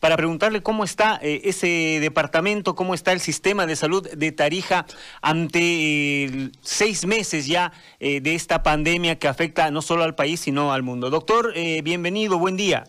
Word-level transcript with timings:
para 0.00 0.16
preguntarle 0.16 0.62
cómo 0.62 0.82
está 0.84 1.18
eh, 1.22 1.42
ese 1.44 1.98
departamento, 2.00 2.74
cómo 2.74 2.94
está 2.94 3.12
el 3.12 3.20
sistema 3.20 3.66
de 3.66 3.76
salud 3.76 4.08
de 4.10 4.32
Tarija 4.32 4.86
ante 5.22 6.50
seis 6.62 7.06
meses 7.06 7.46
ya 7.46 7.72
de 8.00 8.34
esta 8.34 8.62
pandemia 8.62 9.18
que 9.18 9.28
afecta 9.28 9.70
no 9.70 9.82
solo 9.82 10.04
al 10.04 10.14
país, 10.14 10.40
sino 10.40 10.72
al 10.72 10.82
mundo. 10.82 11.10
Doctor, 11.10 11.52
bienvenido, 11.82 12.38
buen 12.38 12.56
día. 12.56 12.84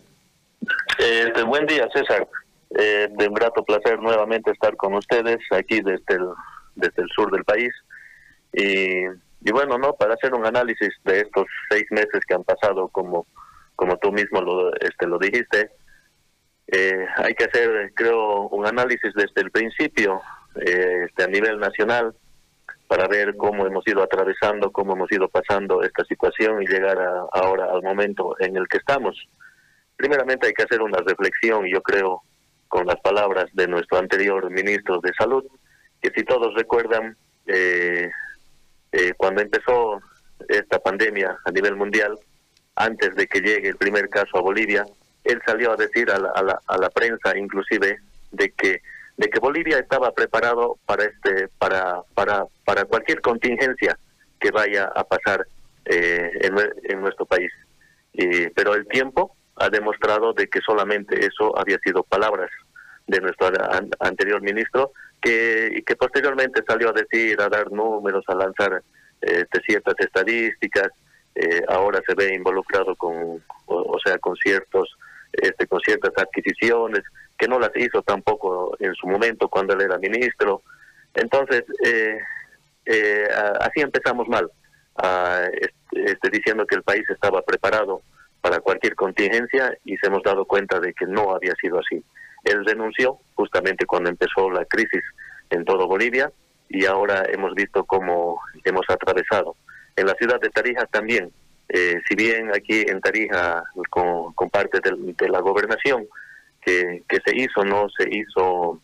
Este, 0.98 1.42
buen 1.42 1.66
día, 1.66 1.86
César. 1.92 2.26
de 2.70 3.28
un 3.28 3.34
grato 3.34 3.62
placer 3.64 4.00
nuevamente 4.00 4.50
estar 4.50 4.74
con 4.76 4.94
ustedes 4.94 5.38
aquí 5.50 5.80
desde 5.82 6.14
el, 6.14 6.28
desde 6.74 7.02
el 7.02 7.08
sur 7.10 7.30
del 7.30 7.44
país. 7.44 7.72
Y 8.54 9.04
y 9.44 9.50
bueno, 9.50 9.76
no 9.78 9.94
para 9.94 10.14
hacer 10.14 10.34
un 10.34 10.46
análisis 10.46 10.90
de 11.04 11.20
estos 11.20 11.46
seis 11.68 11.84
meses 11.90 12.20
que 12.26 12.34
han 12.34 12.44
pasado, 12.44 12.88
como 12.88 13.26
como 13.74 13.96
tú 13.96 14.12
mismo 14.12 14.40
lo 14.40 14.72
este 14.76 15.06
lo 15.06 15.18
dijiste, 15.18 15.72
eh, 16.72 17.06
hay 17.16 17.34
que 17.34 17.44
hacer, 17.44 17.92
creo, 17.94 18.48
un 18.48 18.66
análisis 18.66 19.12
desde 19.14 19.42
el 19.42 19.50
principio, 19.50 20.20
eh, 20.56 21.04
este, 21.06 21.24
a 21.24 21.26
nivel 21.26 21.58
nacional, 21.58 22.14
para 22.88 23.06
ver 23.08 23.36
cómo 23.36 23.66
hemos 23.66 23.86
ido 23.86 24.02
atravesando, 24.02 24.70
cómo 24.70 24.94
hemos 24.94 25.10
ido 25.12 25.28
pasando 25.28 25.82
esta 25.82 26.04
situación 26.04 26.62
y 26.62 26.66
llegar 26.66 26.98
ahora 27.32 27.70
al 27.70 27.82
momento 27.82 28.34
en 28.40 28.56
el 28.56 28.66
que 28.68 28.78
estamos. 28.78 29.16
Primeramente 29.96 30.46
hay 30.46 30.54
que 30.54 30.62
hacer 30.64 30.82
una 30.82 30.98
reflexión, 30.98 31.66
yo 31.66 31.82
creo, 31.82 32.22
con 32.68 32.86
las 32.86 33.00
palabras 33.00 33.50
de 33.52 33.68
nuestro 33.68 33.98
anterior 33.98 34.50
ministro 34.50 34.98
de 35.00 35.12
Salud, 35.12 35.44
que 36.00 36.10
si 36.16 36.24
todos 36.24 36.54
recuerdan, 36.54 37.16
eh, 37.46 38.10
eh, 38.92 39.12
cuando 39.16 39.42
empezó 39.42 40.00
esta 40.48 40.78
pandemia 40.78 41.36
a 41.44 41.50
nivel 41.50 41.76
mundial, 41.76 42.18
antes 42.74 43.14
de 43.14 43.26
que 43.26 43.40
llegue 43.40 43.68
el 43.68 43.76
primer 43.76 44.08
caso 44.08 44.38
a 44.38 44.40
Bolivia, 44.40 44.84
él 45.24 45.40
salió 45.46 45.72
a 45.72 45.76
decir 45.76 46.10
a 46.10 46.18
la, 46.18 46.60
a 46.66 46.78
la, 46.78 46.90
prensa 46.90 47.36
inclusive 47.36 47.98
de 48.30 48.50
que 48.52 48.80
de 49.16 49.28
que 49.28 49.40
Bolivia 49.40 49.78
estaba 49.78 50.12
preparado 50.12 50.78
para 50.86 51.04
este 51.04 51.48
para 51.58 52.02
para 52.14 52.46
para 52.64 52.84
cualquier 52.84 53.20
contingencia 53.20 53.96
que 54.40 54.50
vaya 54.50 54.84
a 54.84 55.04
pasar 55.04 55.46
eh, 55.84 56.30
en, 56.40 56.54
en, 56.84 57.00
nuestro 57.00 57.26
país. 57.26 57.52
Y, 58.12 58.48
pero 58.50 58.74
el 58.74 58.86
tiempo 58.88 59.36
ha 59.56 59.68
demostrado 59.68 60.32
de 60.32 60.48
que 60.48 60.60
solamente 60.60 61.24
eso 61.24 61.56
había 61.58 61.78
sido 61.78 62.02
palabras 62.02 62.50
de 63.06 63.20
nuestro 63.20 63.50
anterior 64.00 64.40
ministro 64.40 64.92
que, 65.20 65.82
que 65.86 65.96
posteriormente 65.96 66.62
salió 66.66 66.90
a 66.90 66.92
decir, 66.92 67.40
a 67.40 67.48
dar 67.48 67.70
números, 67.70 68.24
a 68.28 68.34
lanzar 68.34 68.82
este, 69.20 69.60
ciertas 69.60 69.94
estadísticas, 69.98 70.88
eh, 71.34 71.62
ahora 71.68 72.00
se 72.06 72.14
ve 72.14 72.34
involucrado 72.34 72.94
con, 72.96 73.42
o, 73.66 73.98
sea, 74.04 74.18
con 74.18 74.36
ciertos, 74.36 74.96
este, 75.32 75.66
con 75.66 75.80
ciertas 75.80 76.12
adquisiciones 76.16 77.02
que 77.38 77.48
no 77.48 77.58
las 77.58 77.70
hizo 77.76 78.02
tampoco 78.02 78.76
en 78.78 78.94
su 78.94 79.06
momento 79.06 79.48
cuando 79.48 79.74
él 79.74 79.82
era 79.82 79.98
ministro. 79.98 80.62
Entonces, 81.14 81.64
eh, 81.84 82.18
eh, 82.86 83.28
así 83.60 83.80
empezamos 83.80 84.28
mal, 84.28 84.50
este, 85.92 86.30
diciendo 86.30 86.66
que 86.66 86.76
el 86.76 86.82
país 86.82 87.04
estaba 87.08 87.42
preparado 87.42 88.02
para 88.40 88.60
cualquier 88.60 88.94
contingencia 88.94 89.76
y 89.84 89.96
se 89.96 90.08
hemos 90.08 90.22
dado 90.22 90.44
cuenta 90.44 90.80
de 90.80 90.92
que 90.92 91.06
no 91.06 91.34
había 91.34 91.54
sido 91.60 91.78
así. 91.78 92.02
Él 92.44 92.64
renunció 92.64 93.18
justamente 93.34 93.86
cuando 93.86 94.10
empezó 94.10 94.50
la 94.50 94.64
crisis 94.64 95.02
en 95.50 95.64
todo 95.64 95.86
Bolivia 95.86 96.30
y 96.68 96.86
ahora 96.86 97.24
hemos 97.28 97.54
visto 97.54 97.84
cómo 97.84 98.40
hemos 98.64 98.84
atravesado. 98.88 99.56
En 99.96 100.06
la 100.06 100.14
ciudad 100.14 100.40
de 100.40 100.50
Tarija 100.50 100.86
también, 100.86 101.30
eh, 101.74 102.00
si 102.06 102.14
bien 102.14 102.50
aquí 102.54 102.82
en 102.86 103.00
Tarija 103.00 103.64
con, 103.90 104.50
parte 104.50 104.78
de, 104.80 105.28
la 105.28 105.40
gobernación 105.40 106.06
que, 106.60 107.02
que 107.08 107.18
se 107.24 107.34
hizo, 107.34 107.64
no 107.64 107.88
se 107.96 108.08
hizo 108.10 108.80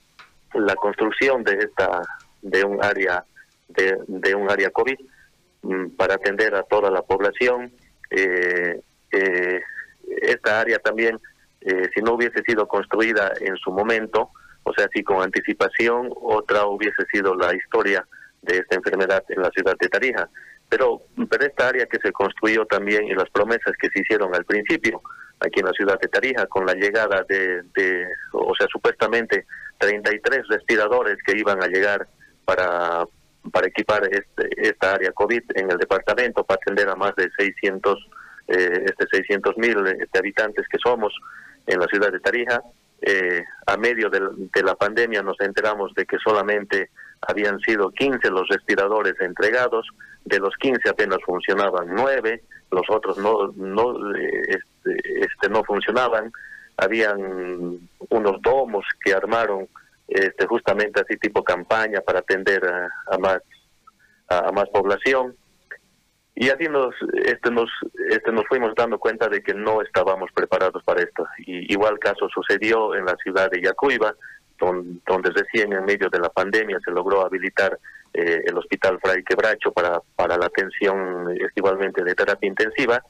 la 0.55 0.75
construcción 0.77 1.45
de 1.45 1.59
esta 1.59 2.03
de 2.43 2.65
un 2.65 2.83
área 2.83 3.25
de, 3.69 3.99
de 4.07 4.35
un 4.35 4.51
área 4.51 4.71
COVID 4.71 4.99
mm, 5.63 5.89
para 5.97 6.15
atender 6.15 6.55
a 6.55 6.63
toda 6.63 6.91
la 6.91 7.03
población. 7.03 7.73
Eh, 8.11 8.81
eh, 9.13 9.61
esta 10.23 10.61
área 10.61 10.79
también 10.79 11.19
eh, 11.61 11.89
si 11.95 12.01
no 12.01 12.15
hubiese 12.15 12.43
sido 12.47 12.67
construida 12.67 13.33
en 13.41 13.57
su 13.57 13.71
momento, 13.71 14.31
o 14.63 14.73
sea, 14.73 14.89
si 14.95 15.03
con 15.03 15.23
anticipación, 15.23 16.11
otra 16.23 16.67
hubiese 16.67 17.05
sido 17.13 17.35
la 17.35 17.55
historia 17.55 18.07
de 18.43 18.59
esta 18.59 18.77
enfermedad 18.77 19.25
en 19.29 19.43
la 19.43 19.51
ciudad 19.51 19.77
de 19.79 19.89
Tarija. 19.89 20.29
Pero, 20.69 21.03
pero 21.31 21.47
esta 21.47 21.69
área 21.69 21.87
que 21.87 21.99
se 21.99 22.13
construyó 22.13 22.67
también 22.67 23.05
y 23.05 23.15
las 23.15 23.31
promesas 23.31 23.75
que 23.81 23.89
se 23.89 24.01
hicieron 24.01 24.35
al 24.35 24.45
principio, 24.45 25.01
aquí 25.41 25.61
en 25.61 25.67
la 25.67 25.73
ciudad 25.73 25.99
de 26.01 26.09
Tarija, 26.09 26.47
con 26.47 26.67
la 26.67 26.75
llegada 26.75 27.25
de, 27.29 27.63
de 27.75 28.07
o 28.33 28.55
sea, 28.55 28.67
supuestamente 28.71 29.47
33 29.79 30.47
respiradores 30.49 31.17
que 31.25 31.39
iban 31.39 31.63
a 31.63 31.69
llegar 31.69 32.07
para, 32.45 33.05
para 33.51 33.67
equipar 33.67 34.03
este, 34.11 34.49
esta 34.57 34.95
área 34.95 35.13
COVID 35.13 35.43
en 35.55 35.71
el 35.71 35.79
departamento, 35.79 36.45
para 36.45 36.61
atender 36.63 36.89
a 36.89 36.97
más 36.97 37.15
de 37.17 37.31
600 37.39 38.09
eh, 38.49 38.85
este 38.87 39.07
600 39.11 39.59
mil 39.59 39.87
este, 39.87 40.19
habitantes 40.19 40.67
que 40.69 40.79
somos 40.83 41.13
en 41.67 41.79
la 41.79 41.87
ciudad 41.87 42.11
de 42.11 42.21
Tarija. 42.21 42.63
Eh, 43.01 43.45
a 43.67 43.77
medio 43.77 44.11
de, 44.11 44.63
la 44.63 44.75
pandemia 44.75 45.23
nos 45.23 45.41
enteramos 45.41 45.95
de 45.95 46.05
que 46.05 46.19
solamente 46.19 46.91
habían 47.29 47.61
sido 47.61 47.91
15 47.91 48.31
los 48.31 48.49
respiradores 48.49 49.15
entregados, 49.21 49.87
de 50.25 50.39
los 50.41 50.55
15 50.57 50.89
apenas 50.89 51.19
funcionaban 51.25 51.89
9, 51.95 52.43
los 52.71 52.83
otros 52.91 53.17
no 53.19 53.53
no 53.57 54.15
este, 54.15 55.21
este, 55.21 55.49
no 55.49 55.63
funcionaban, 55.65 56.33
habían 56.77 57.79
unos 58.11 58.43
domos 58.43 58.85
que 59.05 59.15
armaron 59.15 59.69
este 60.09 60.47
justamente 60.47 61.01
así 61.01 61.17
tipo 61.19 61.45
campaña 61.45 62.01
para 62.01 62.21
atender 62.21 62.63
a, 63.11 63.19
más 63.19 63.39
a 64.29 64.51
más 64.53 64.69
población 64.71 65.37
y 66.41 66.51
así 66.51 66.69
nos, 66.69 66.95
este, 67.25 67.51
nos, 67.51 67.69
este, 68.11 68.31
nos 68.31 68.47
fuimos 68.47 68.73
dando 68.77 68.97
cuenta 68.97 69.29
de 69.29 69.43
que 69.43 69.55
no 69.55 69.83
estábamos 69.83 70.31
preparados 70.33 70.85
para 70.85 71.03
esto. 71.03 71.27
Y 71.39 71.73
igual 71.73 71.99
caso 71.99 72.29
sucedió 72.29 72.95
en 72.95 73.07
la 73.07 73.17
ciudad 73.17 73.51
de 73.51 73.61
Yacuiba, 73.61 74.15
donde, 74.57 75.01
donde 75.05 75.31
recién 75.31 75.73
en 75.73 75.85
medio 75.85 76.09
de 76.09 76.21
la 76.21 76.29
pandemia 76.29 76.79
se 76.85 76.93
logró 76.93 77.27
habilitar 77.27 77.77
eh, 78.15 78.41
el 78.47 78.57
Hospital 78.57 79.01
Fray 79.03 79.25
Quebracho 79.25 79.73
para, 79.73 80.01
para 80.15 80.37
la 80.37 80.47
atención 80.47 81.37
igualmente 81.57 82.05
de 82.05 82.15
terapia 82.15 82.49
intensiva, 82.49 83.03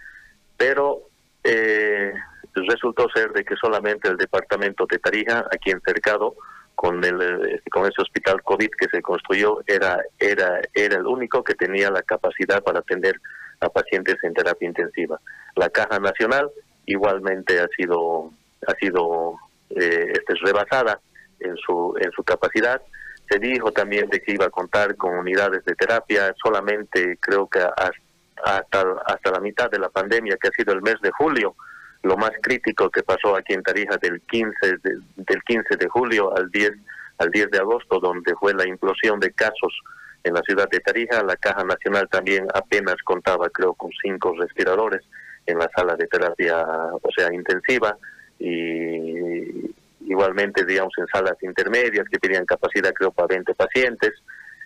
pero 0.57 1.03
eh, 1.45 2.15
resultó 2.55 3.11
ser 3.15 3.33
de 3.33 3.45
que 3.45 3.57
solamente 3.57 4.09
el 4.09 4.17
departamento 4.17 4.87
de 4.91 5.01
Tarija, 5.01 5.45
aquí 5.53 5.71
en 5.71 5.83
Cercado, 5.83 6.35
con 6.79 7.05
el 7.05 7.21
eh, 7.21 7.61
con 7.73 7.87
ese 7.87 8.01
hospital 8.01 8.41
COVID 8.45 8.71
que 8.79 8.87
se 8.89 9.03
construyó 9.03 9.59
era 9.67 10.01
era 10.17 10.61
era 10.73 10.97
el 10.97 11.09
único 11.09 11.43
que 11.43 11.55
tenía 11.55 11.91
la 11.91 12.03
capacidad 12.03 12.63
para 12.63 12.79
atender 12.79 13.21
a 13.59 13.69
pacientes 13.69 14.15
en 14.23 14.33
terapia 14.33 14.69
intensiva. 14.69 15.21
La 15.57 15.71
Caja 15.71 15.99
Nacional 15.99 16.49
igualmente 16.87 17.59
ha 17.59 17.67
sido 17.77 18.31
ha 18.65 18.75
sido 18.75 19.35
eh, 19.71 20.13
este, 20.13 20.35
rebasada 20.35 21.01
en 21.41 21.57
su 21.57 21.97
en 22.01 22.13
su 22.13 22.23
capacidad. 22.23 22.81
Se 23.29 23.41
dijo 23.41 23.73
también 23.73 24.09
de 24.09 24.21
que 24.21 24.35
iba 24.35 24.47
a 24.47 24.51
contar 24.51 24.95
con 24.95 25.19
unidades 25.19 25.65
de 25.65 25.75
terapia. 25.75 26.33
Solamente 26.41 27.19
creo 27.21 27.49
que 27.49 27.59
hasta 27.59 28.83
hasta 29.05 29.31
la 29.33 29.41
mitad 29.41 29.69
de 29.69 29.81
la 29.81 29.89
pandemia, 29.89 30.37
que 30.41 30.47
ha 30.47 30.53
sido 30.53 30.75
el 30.75 30.83
mes 30.83 31.01
de 31.03 31.11
julio, 31.11 31.57
lo 32.03 32.17
más 32.17 32.31
crítico 32.43 32.91
que 32.91 33.03
pasó 33.03 33.37
aquí 33.37 33.55
en 33.55 33.63
Tarija 33.63 33.97
del 34.01 34.21
15 34.23 34.53
de, 34.83 34.99
del 35.17 35.43
15 35.43 35.77
de 35.77 35.89
julio 35.89 36.37
al 36.37 36.51
10 36.51 36.73
al 37.19 37.31
10 37.31 37.51
de 37.51 37.59
agosto 37.59 37.99
donde 37.99 38.35
fue 38.37 38.55
la 38.55 38.67
implosión 38.67 39.19
de 39.19 39.33
casos 39.33 39.81
en 40.23 40.35
la 40.35 40.43
ciudad 40.43 40.69
de 40.71 40.79
Tarija. 40.79 41.23
La 41.25 41.37
Caja 41.37 41.65
Nacional 41.65 42.09
también 42.09 42.47
apenas 42.55 42.97
contaba 43.05 43.49
creo 43.51 43.75
con 43.75 43.91
cinco 44.03 44.35
respiradores 44.39 45.03
en 45.47 45.59
la 45.59 45.69
sala 45.75 45.97
de 45.97 46.07
terapia 46.07 46.65
o 46.65 47.11
sea 47.17 47.33
intensiva 47.33 47.97
y 48.39 49.75
igualmente 50.07 50.65
digamos 50.65 50.93
en 50.99 51.07
salas 51.09 51.37
intermedias 51.43 52.07
que 52.09 52.19
tenían 52.19 52.47
capacidad 52.47 52.93
creo 52.93 53.11
para 53.11 53.29
20 53.29 53.55
pacientes. 53.55 54.13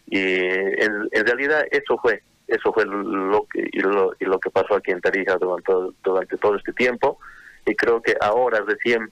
Y 0.06 0.18
en, 0.18 1.08
en 1.10 1.26
realidad 1.26 1.64
eso 1.70 1.96
fue 1.96 2.22
eso 2.52 2.72
fue 2.72 2.84
lo 2.86 3.46
que, 3.50 3.66
y 3.72 3.80
lo, 3.80 4.12
y 4.20 4.26
lo 4.26 4.38
que 4.38 4.50
pasó 4.50 4.74
aquí 4.74 4.90
en 4.90 5.00
Tarija 5.00 5.36
durante, 5.36 6.36
todo 6.36 6.56
este 6.56 6.72
tiempo. 6.74 7.18
Y 7.64 7.74
creo 7.74 8.02
que 8.02 8.14
ahora 8.20 8.62
recién, 8.66 9.10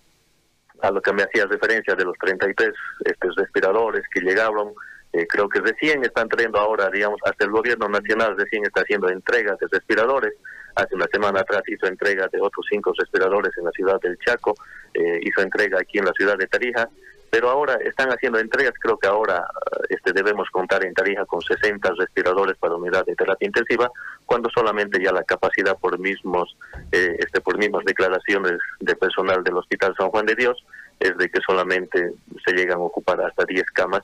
a 0.82 0.90
lo 0.90 1.00
que 1.00 1.12
me 1.12 1.22
hacía 1.22 1.46
referencia 1.46 1.94
de 1.94 2.04
los 2.04 2.16
33 2.18 2.70
este, 3.04 3.28
respiradores 3.36 4.02
que 4.12 4.20
llegaron, 4.20 4.74
eh, 5.12 5.26
creo 5.26 5.48
que 5.48 5.60
recién 5.60 6.04
están 6.04 6.28
trayendo 6.28 6.58
ahora, 6.58 6.90
digamos, 6.90 7.18
hasta 7.24 7.44
el 7.44 7.50
gobierno 7.50 7.88
nacional 7.88 8.36
recién 8.36 8.64
está 8.64 8.82
haciendo 8.82 9.08
entregas 9.08 9.58
de 9.58 9.66
respiradores. 9.70 10.34
Hace 10.82 10.94
una 10.94 11.06
semana 11.12 11.40
atrás 11.40 11.62
hizo 11.68 11.86
entrega 11.86 12.28
de 12.28 12.40
otros 12.40 12.66
cinco 12.68 12.92
respiradores 12.96 13.56
en 13.58 13.64
la 13.64 13.70
ciudad 13.70 14.00
del 14.00 14.18
Chaco, 14.18 14.54
eh, 14.94 15.20
hizo 15.22 15.42
entrega 15.42 15.78
aquí 15.80 15.98
en 15.98 16.04
la 16.06 16.12
ciudad 16.12 16.36
de 16.36 16.46
Tarija 16.46 16.88
pero 17.30 17.48
ahora 17.48 17.76
están 17.84 18.08
haciendo 18.10 18.40
entregas, 18.40 18.74
creo 18.80 18.98
que 18.98 19.06
ahora 19.06 19.46
este 19.88 20.12
debemos 20.12 20.50
contar 20.50 20.84
en 20.84 20.92
Tarija 20.92 21.24
con 21.26 21.40
60 21.40 21.92
respiradores 21.96 22.56
para 22.58 22.74
unidad 22.74 23.06
de 23.06 23.14
terapia 23.14 23.46
intensiva, 23.46 23.90
cuando 24.26 24.50
solamente 24.50 25.02
ya 25.02 25.12
la 25.12 25.22
capacidad 25.22 25.78
por 25.78 25.96
mismos 25.98 26.56
eh, 26.90 27.16
este 27.20 27.40
por 27.40 27.56
mismas 27.56 27.84
declaraciones 27.84 28.58
de 28.80 28.96
personal 28.96 29.44
del 29.44 29.56
Hospital 29.56 29.94
San 29.96 30.10
Juan 30.10 30.26
de 30.26 30.34
Dios 30.34 30.58
es 30.98 31.16
de 31.16 31.30
que 31.30 31.40
solamente 31.46 32.12
se 32.44 32.52
llegan 32.52 32.78
a 32.78 32.82
ocupar 32.82 33.20
hasta 33.20 33.44
10 33.44 33.64
camas 33.70 34.02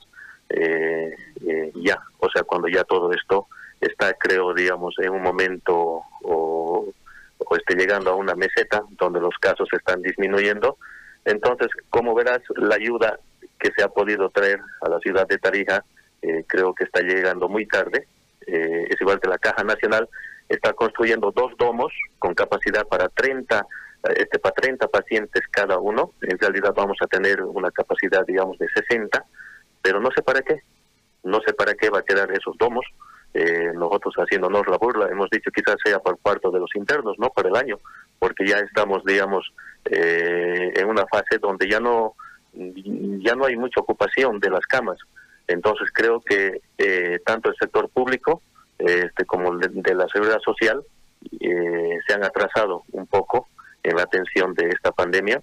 eh, 0.49 1.13
eh, 1.45 1.71
ya, 1.75 2.01
o 2.19 2.29
sea, 2.29 2.43
cuando 2.43 2.69
ya 2.69 2.85
todo 2.85 3.11
esto 3.11 3.47
está, 3.81 4.13
creo, 4.13 4.53
digamos, 4.53 4.95
en 4.99 5.09
un 5.09 5.21
momento 5.21 6.01
o, 6.23 6.46
o 7.49 7.55
esté 7.55 7.75
llegando 7.75 8.11
a 8.11 8.15
una 8.15 8.35
meseta 8.35 8.83
donde 8.91 9.19
los 9.19 9.35
casos 9.39 9.67
están 9.71 10.01
disminuyendo. 10.01 10.77
Entonces, 11.25 11.67
como 11.89 12.13
verás, 12.13 12.41
la 12.55 12.75
ayuda 12.75 13.19
que 13.59 13.71
se 13.75 13.83
ha 13.83 13.89
podido 13.89 14.29
traer 14.29 14.59
a 14.81 14.89
la 14.89 14.99
ciudad 14.99 15.27
de 15.27 15.37
Tarija 15.37 15.83
eh, 16.21 16.43
creo 16.47 16.73
que 16.73 16.83
está 16.83 17.01
llegando 17.01 17.47
muy 17.47 17.65
tarde. 17.65 18.07
Eh, 18.45 18.87
es 18.89 19.01
igual 19.01 19.19
que 19.19 19.29
la 19.29 19.37
Caja 19.37 19.63
Nacional 19.63 20.07
está 20.49 20.73
construyendo 20.73 21.31
dos 21.31 21.51
domos 21.57 21.91
con 22.19 22.33
capacidad 22.33 22.87
para 22.87 23.09
30 23.09 23.65
este 24.15 24.39
para 24.39 24.53
30 24.53 24.87
pacientes 24.87 25.43
cada 25.51 25.79
uno. 25.79 26.13
En 26.21 26.37
realidad 26.37 26.73
vamos 26.75 26.97
a 27.01 27.07
tener 27.07 27.41
una 27.41 27.71
capacidad, 27.71 28.25
digamos, 28.25 28.57
de 28.57 28.67
60, 28.69 29.25
pero 29.81 29.99
no 29.99 30.09
sé 30.11 30.21
para 30.21 30.41
qué. 30.41 30.61
No 31.23 31.41
sé 31.41 31.53
para 31.53 31.73
qué 31.73 31.89
va 31.89 31.99
a 31.99 32.03
quedar 32.03 32.31
esos 32.31 32.57
domos. 32.57 32.85
Eh, 33.33 33.71
nosotros 33.75 34.15
haciéndonos 34.15 34.67
la 34.67 34.77
burla, 34.77 35.09
hemos 35.11 35.29
dicho 35.29 35.51
quizás 35.51 35.75
sea 35.83 35.99
por 35.99 36.17
cuarto 36.19 36.49
de 36.49 36.59
los 36.59 36.73
internos, 36.75 37.19
no 37.19 37.29
por 37.29 37.45
el 37.45 37.55
año, 37.55 37.77
porque 38.17 38.47
ya 38.47 38.57
estamos, 38.57 39.03
digamos, 39.05 39.53
eh, 39.85 40.73
en 40.75 40.87
una 40.87 41.05
fase 41.05 41.37
donde 41.39 41.69
ya 41.69 41.79
no 41.79 42.15
ya 42.53 43.35
no 43.35 43.45
hay 43.45 43.55
mucha 43.55 43.81
ocupación 43.81 44.39
de 44.39 44.49
las 44.49 44.65
camas. 44.65 44.97
Entonces 45.47 45.89
creo 45.93 46.19
que 46.21 46.61
eh, 46.77 47.19
tanto 47.25 47.49
el 47.49 47.55
sector 47.55 47.89
público 47.89 48.41
este, 48.77 49.25
como 49.25 49.53
el 49.53 49.59
de, 49.59 49.95
la 49.95 50.07
seguridad 50.07 50.39
social 50.43 50.81
eh, 51.39 51.99
se 52.05 52.13
han 52.13 52.23
atrasado 52.23 52.83
un 52.91 53.07
poco 53.07 53.47
en 53.83 53.95
la 53.95 54.03
atención 54.03 54.53
de 54.53 54.69
esta 54.69 54.91
pandemia 54.91 55.41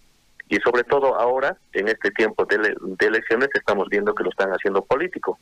y 0.48 0.56
sobre 0.56 0.84
todo 0.84 1.18
ahora, 1.18 1.56
en 1.72 1.88
este 1.88 2.10
tiempo 2.10 2.44
de, 2.44 2.76
elecciones, 3.06 3.48
estamos 3.54 3.88
viendo 3.88 4.14
que 4.14 4.24
lo 4.24 4.30
están 4.30 4.50
haciendo 4.50 4.84
político. 4.84 5.38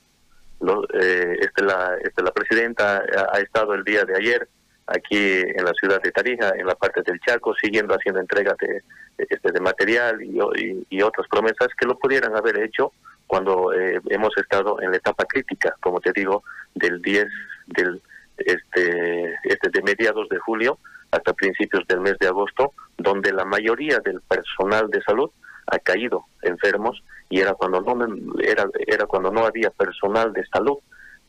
Eh, 0.62 1.36
este, 1.40 1.64
la, 1.64 1.96
este, 2.02 2.22
la 2.22 2.30
presidenta 2.30 3.02
ha, 3.32 3.40
estado 3.40 3.74
el 3.74 3.82
día 3.82 4.04
de 4.04 4.16
ayer 4.16 4.48
aquí 4.86 5.40
en 5.40 5.64
la 5.64 5.72
ciudad 5.72 6.00
de 6.00 6.12
Tarija, 6.12 6.52
en 6.56 6.66
la 6.66 6.76
parte 6.76 7.02
del 7.02 7.18
Chaco, 7.20 7.54
siguiendo 7.54 7.94
haciendo 7.94 8.20
entrega 8.20 8.54
de, 8.60 8.82
este, 9.18 9.50
de 9.50 9.60
material 9.60 10.22
y, 10.22 10.86
y, 10.88 11.02
otras 11.02 11.26
promesas 11.28 11.68
que 11.76 11.86
lo 11.86 11.98
pudieran 11.98 12.36
haber 12.36 12.58
hecho 12.58 12.92
cuando 13.26 13.72
eh, 13.72 14.00
hemos 14.10 14.36
estado 14.36 14.80
en 14.80 14.90
la 14.90 14.98
etapa 14.98 15.24
crítica, 15.24 15.74
como 15.80 16.00
te 16.00 16.12
digo, 16.12 16.44
del 16.74 17.00
10 17.02 17.26
del 17.66 18.00
este, 18.36 19.34
este 19.44 19.70
de 19.70 19.82
mediados 19.82 20.28
de 20.28 20.38
julio 20.38 20.78
hasta 21.10 21.32
principios 21.32 21.86
del 21.88 22.00
mes 22.00 22.18
de 22.18 22.28
agosto, 22.28 22.72
donde 22.98 23.32
la 23.32 23.44
mayoría 23.44 23.98
del 23.98 24.20
personal 24.22 24.88
de 24.90 25.02
salud 25.02 25.30
ha 25.66 25.78
caído 25.78 26.26
enfermos 26.42 27.02
y 27.32 27.40
era 27.40 27.54
cuando 27.54 27.80
no 27.80 27.94
era 28.42 28.68
era 28.86 29.06
cuando 29.06 29.30
no 29.30 29.46
había 29.46 29.70
personal 29.70 30.34
de 30.34 30.44
salud 30.48 30.76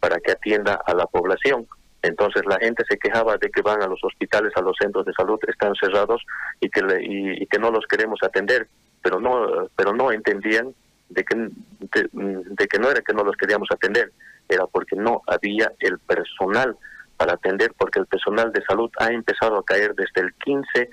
para 0.02 0.20
que 0.20 0.34
atienda 0.34 0.82
a 0.86 0.94
la 0.94 1.06
población. 1.06 1.66
Entonces 2.02 2.44
la 2.46 2.58
gente 2.60 2.84
se 2.90 2.98
quejaba 2.98 3.38
de 3.38 3.50
que 3.50 3.62
van 3.62 3.82
a 3.82 3.88
los 3.88 4.04
hospitales, 4.04 4.52
a 4.58 4.62
los 4.62 4.76
centros 4.78 5.06
de 5.06 5.14
salud, 5.14 5.40
están 5.48 5.74
cerrados 5.76 6.22
y 6.60 6.70
que 6.70 6.82
y, 7.02 7.48
que 7.48 7.58
no 7.58 7.72
los 7.72 7.86
queremos 7.88 8.20
atender, 8.22 8.68
pero 9.02 9.22
no 9.22 9.70
pero 9.78 9.94
no 9.94 10.12
entendían 10.12 10.76
de 11.08 11.24
que 11.24 11.36
de 11.80 12.68
que 12.68 12.80
no 12.80 12.90
era 12.92 13.00
que 13.00 13.14
no 13.14 13.24
los 13.24 13.38
queríamos 13.38 13.70
atender, 13.72 14.12
era 14.50 14.68
porque 14.68 14.98
no 14.98 15.22
había 15.26 15.72
el 15.80 16.00
personal 16.00 16.76
para 17.16 17.36
atender, 17.36 17.72
porque 17.78 18.00
el 18.00 18.08
personal 18.08 18.52
de 18.52 18.62
salud 18.66 18.92
ha 19.00 19.08
empezado 19.08 19.58
a 19.58 19.64
caer 19.64 19.96
desde 19.96 20.20
el 20.20 20.34
15 20.34 20.90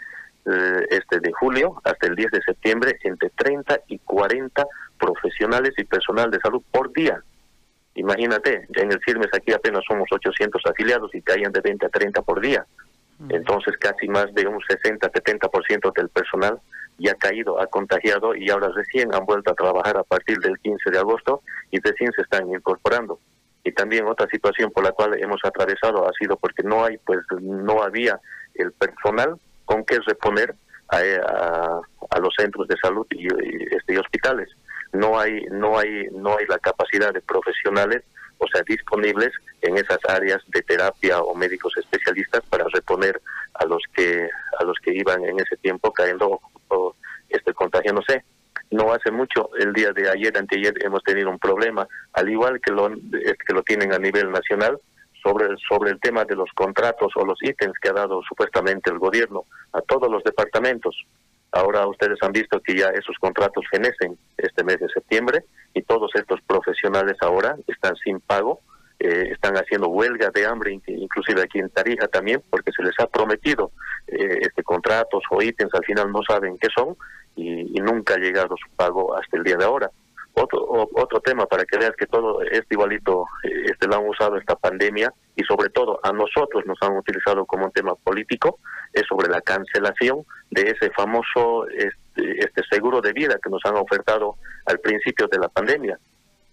eh, 0.46 0.86
este 0.90 1.18
de 1.18 1.32
julio 1.32 1.82
hasta 1.82 2.06
el 2.06 2.14
10 2.14 2.30
de 2.30 2.42
septiembre 2.42 2.96
entre 3.02 3.28
30 3.30 3.80
y 3.88 3.98
40 3.98 4.64
profesionales 5.00 5.72
y 5.76 5.84
personal 5.84 6.30
de 6.30 6.38
salud 6.40 6.62
por 6.70 6.92
día. 6.92 7.22
Imagínate, 7.94 8.66
en 8.74 8.92
el 8.92 9.00
CIRMES 9.04 9.30
aquí 9.34 9.52
apenas 9.52 9.82
somos 9.88 10.08
800 10.10 10.62
afiliados 10.66 11.14
y 11.14 11.22
caían 11.22 11.52
de 11.52 11.60
20 11.60 11.86
a 11.86 11.88
30 11.88 12.22
por 12.22 12.40
día. 12.40 12.64
Entonces 13.28 13.76
casi 13.78 14.08
más 14.08 14.32
de 14.34 14.46
un 14.46 14.60
60-70% 14.60 15.92
del 15.94 16.08
personal 16.08 16.58
ya 16.98 17.12
ha 17.12 17.16
caído, 17.16 17.60
ha 17.60 17.66
contagiado 17.66 18.34
y 18.34 18.48
ahora 18.48 18.68
recién 18.74 19.14
han 19.14 19.26
vuelto 19.26 19.50
a 19.50 19.54
trabajar 19.54 19.96
a 19.98 20.04
partir 20.04 20.38
del 20.38 20.58
15 20.58 20.90
de 20.90 20.98
agosto 20.98 21.42
y 21.70 21.80
recién 21.80 22.12
se 22.12 22.22
están 22.22 22.48
incorporando 22.48 23.18
y 23.64 23.72
también 23.72 24.06
otra 24.06 24.26
situación 24.28 24.70
por 24.70 24.84
la 24.84 24.92
cual 24.92 25.14
hemos 25.20 25.40
atravesado 25.44 26.08
ha 26.08 26.12
sido 26.12 26.36
porque 26.36 26.62
no 26.62 26.84
hay 26.84 26.98
pues 26.98 27.20
no 27.40 27.82
había 27.82 28.18
el 28.54 28.72
personal 28.72 29.38
con 29.64 29.84
que 29.84 29.98
reponer 30.06 30.54
a, 30.88 31.80
a, 32.10 32.18
los 32.18 32.34
centros 32.36 32.66
de 32.66 32.76
salud 32.82 33.06
y, 33.10 33.28
este, 33.74 33.98
hospitales 33.98 34.48
no 34.92 35.18
hay 35.18 35.44
no 35.50 35.78
hay 35.78 36.08
no 36.12 36.36
hay 36.38 36.46
la 36.46 36.58
capacidad 36.58 37.12
de 37.12 37.20
profesionales 37.20 38.02
o 38.38 38.46
sea 38.48 38.62
disponibles 38.66 39.30
en 39.62 39.76
esas 39.76 39.98
áreas 40.08 40.42
de 40.48 40.62
terapia 40.62 41.20
o 41.20 41.34
médicos 41.34 41.72
especialistas 41.76 42.42
para 42.48 42.64
reponer 42.72 43.20
a 43.54 43.64
los 43.66 43.82
que 43.94 44.28
a 44.58 44.64
los 44.64 44.76
que 44.82 44.94
iban 44.94 45.24
en 45.24 45.38
ese 45.40 45.56
tiempo 45.58 45.92
cayendo 45.92 46.40
o, 46.68 46.94
este 47.28 47.52
contagio 47.52 47.94
sé 48.06 48.24
no 48.70 48.92
hace 48.92 49.10
mucho, 49.10 49.50
el 49.58 49.72
día 49.72 49.92
de 49.92 50.08
ayer, 50.08 50.36
anteayer, 50.36 50.74
hemos 50.84 51.02
tenido 51.02 51.28
un 51.28 51.40
problema, 51.40 51.88
al 52.12 52.28
igual 52.28 52.60
que 52.60 52.70
lo, 52.70 52.88
que 52.88 53.52
lo 53.52 53.62
tienen 53.64 53.92
a 53.92 53.98
nivel 53.98 54.30
nacional, 54.30 54.78
sobre, 55.22 55.48
sobre 55.68 55.90
el 55.90 56.00
tema 56.00 56.24
de 56.24 56.36
los 56.36 56.50
contratos 56.54 57.12
o 57.16 57.24
los 57.24 57.38
ítems 57.42 57.78
que 57.80 57.90
ha 57.90 57.92
dado 57.92 58.22
supuestamente 58.22 58.90
el 58.90 58.98
gobierno 58.98 59.44
a 59.72 59.80
todos 59.82 60.10
los 60.10 60.22
departamentos. 60.24 60.96
Ahora 61.52 61.86
ustedes 61.86 62.18
han 62.22 62.32
visto 62.32 62.60
que 62.60 62.76
ya 62.76 62.88
esos 62.88 63.16
contratos 63.18 63.64
fenecen 63.70 64.16
este 64.36 64.62
mes 64.62 64.78
de 64.78 64.88
septiembre 64.88 65.44
y 65.74 65.82
todos 65.82 66.10
estos 66.14 66.40
profesionales 66.42 67.16
ahora 67.20 67.56
están 67.66 67.96
sin 67.96 68.20
pago, 68.20 68.60
eh, 69.00 69.30
están 69.32 69.54
haciendo 69.56 69.88
huelga 69.88 70.30
de 70.30 70.46
hambre, 70.46 70.78
inclusive 70.86 71.42
aquí 71.42 71.58
en 71.58 71.70
Tarija 71.70 72.06
también, 72.06 72.42
porque 72.50 72.70
se 72.70 72.82
les 72.82 72.98
ha 73.00 73.06
prometido 73.06 73.72
eh, 74.06 74.38
este 74.42 74.62
contratos 74.62 75.24
o 75.30 75.42
ítems, 75.42 75.74
al 75.74 75.84
final 75.84 76.12
no 76.12 76.20
saben 76.22 76.56
qué 76.58 76.68
son 76.74 76.96
y, 77.34 77.80
nunca 77.80 78.14
ha 78.14 78.18
llegado 78.18 78.56
su 78.56 78.70
pago 78.76 79.16
hasta 79.16 79.36
el 79.36 79.42
día 79.42 79.56
de 79.56 79.64
ahora. 79.64 79.90
Otro, 80.34 80.88
otro 80.94 81.20
tema 81.20 81.46
para 81.46 81.64
que 81.64 81.76
veas 81.76 81.96
que 81.96 82.06
todo 82.06 82.40
este 82.42 82.74
igualito 82.74 83.24
este 83.42 83.88
lo 83.88 83.96
han 83.96 84.06
usado 84.06 84.36
esta 84.36 84.54
pandemia 84.54 85.12
y 85.34 85.42
sobre 85.42 85.70
todo 85.70 85.98
a 86.04 86.12
nosotros 86.12 86.64
nos 86.66 86.78
han 86.82 86.96
utilizado 86.96 87.44
como 87.46 87.64
un 87.64 87.72
tema 87.72 87.96
político 87.96 88.60
es 88.92 89.02
sobre 89.08 89.28
la 89.28 89.40
cancelación 89.40 90.24
de 90.50 90.62
ese 90.62 90.90
famoso 90.90 91.68
este, 91.68 92.44
este 92.44 92.62
seguro 92.70 93.00
de 93.00 93.12
vida 93.12 93.38
que 93.42 93.50
nos 93.50 93.64
han 93.64 93.76
ofertado 93.76 94.36
al 94.66 94.78
principio 94.80 95.28
de 95.28 95.38
la 95.38 95.48
pandemia. 95.48 95.98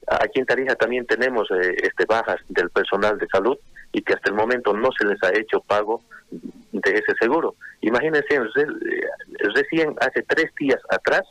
Aquí 0.08 0.40
en 0.40 0.46
Tarija 0.46 0.76
también 0.76 1.06
tenemos 1.06 1.50
eh, 1.52 1.76
este 1.84 2.06
bajas 2.06 2.38
del 2.48 2.70
personal 2.70 3.18
de 3.18 3.28
salud 3.28 3.58
y 3.92 4.02
que 4.02 4.14
hasta 4.14 4.30
el 4.30 4.36
momento 4.36 4.74
no 4.74 4.90
se 4.98 5.06
les 5.06 5.22
ha 5.24 5.38
hecho 5.38 5.60
pago 5.62 6.02
de 6.32 6.92
ese 6.92 7.14
seguro. 7.20 7.56
Imagínense, 7.82 8.40
recién 9.56 9.96
hace 10.00 10.24
tres 10.24 10.52
días 10.60 10.80
atrás 10.90 11.24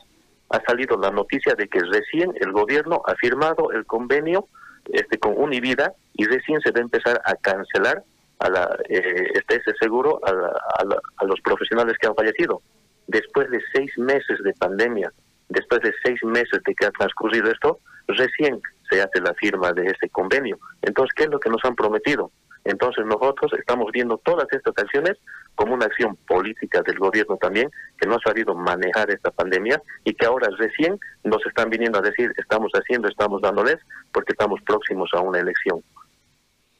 ha 0.49 0.61
salido 0.61 0.97
la 0.97 1.11
noticia 1.11 1.55
de 1.55 1.67
que 1.67 1.79
recién 1.79 2.33
el 2.39 2.51
gobierno 2.51 3.01
ha 3.05 3.15
firmado 3.15 3.71
el 3.71 3.85
convenio 3.85 4.47
este 4.93 5.17
con 5.17 5.37
Univida 5.37 5.93
y 6.13 6.25
recién 6.25 6.61
se 6.61 6.71
va 6.71 6.79
a 6.79 6.83
empezar 6.83 7.21
a 7.25 7.35
cancelar 7.35 8.03
a 8.39 8.49
la, 8.49 8.77
eh, 8.89 9.27
este, 9.33 9.55
ese 9.55 9.73
seguro 9.79 10.19
a, 10.23 10.31
a, 10.31 11.25
los 11.25 11.41
profesionales 11.41 11.97
que 11.99 12.07
han 12.07 12.15
fallecido. 12.15 12.61
Después 13.07 13.49
de 13.49 13.59
seis 13.73 13.91
meses 13.97 14.39
de 14.43 14.53
pandemia, 14.53 15.11
después 15.49 15.81
de 15.81 15.93
seis 16.03 16.23
meses 16.23 16.61
de 16.65 16.75
que 16.75 16.85
ha 16.85 16.91
transcurrido 16.91 17.49
esto, 17.49 17.79
recién 18.07 18.61
se 18.89 19.01
hace 19.01 19.21
la 19.21 19.33
firma 19.33 19.71
de 19.71 19.87
ese 19.87 20.09
convenio. 20.09 20.57
Entonces, 20.81 21.13
¿qué 21.15 21.23
es 21.23 21.29
lo 21.29 21.39
que 21.39 21.49
nos 21.49 21.63
han 21.63 21.75
prometido? 21.75 22.31
Entonces 22.67 23.05
nosotros 23.05 23.51
estamos 23.57 23.89
viendo 23.93 24.17
todas 24.17 24.45
estas 24.51 24.73
acciones 24.77 25.17
como 25.55 25.73
una 25.73 25.85
acción 25.85 26.17
política 26.27 26.81
del 26.81 26.99
gobierno 26.99 27.37
también, 27.37 27.71
que 27.97 28.07
no 28.07 28.15
ha 28.15 28.19
sabido 28.19 28.53
manejar 28.55 29.09
esta 29.09 29.31
pandemia 29.31 29.81
y 30.03 30.13
que 30.13 30.25
ahora 30.25 30.49
recién 30.57 30.99
nos 31.23 31.45
están 31.45 31.69
viniendo 31.69 31.97
a 31.97 32.01
decir 32.01 32.29
estamos 32.35 32.71
haciendo, 32.73 33.07
estamos 33.07 33.41
dándoles, 33.41 33.77
porque 34.11 34.33
estamos 34.33 34.59
próximos 34.65 35.09
a 35.13 35.21
una 35.21 35.39
elección. 35.39 35.81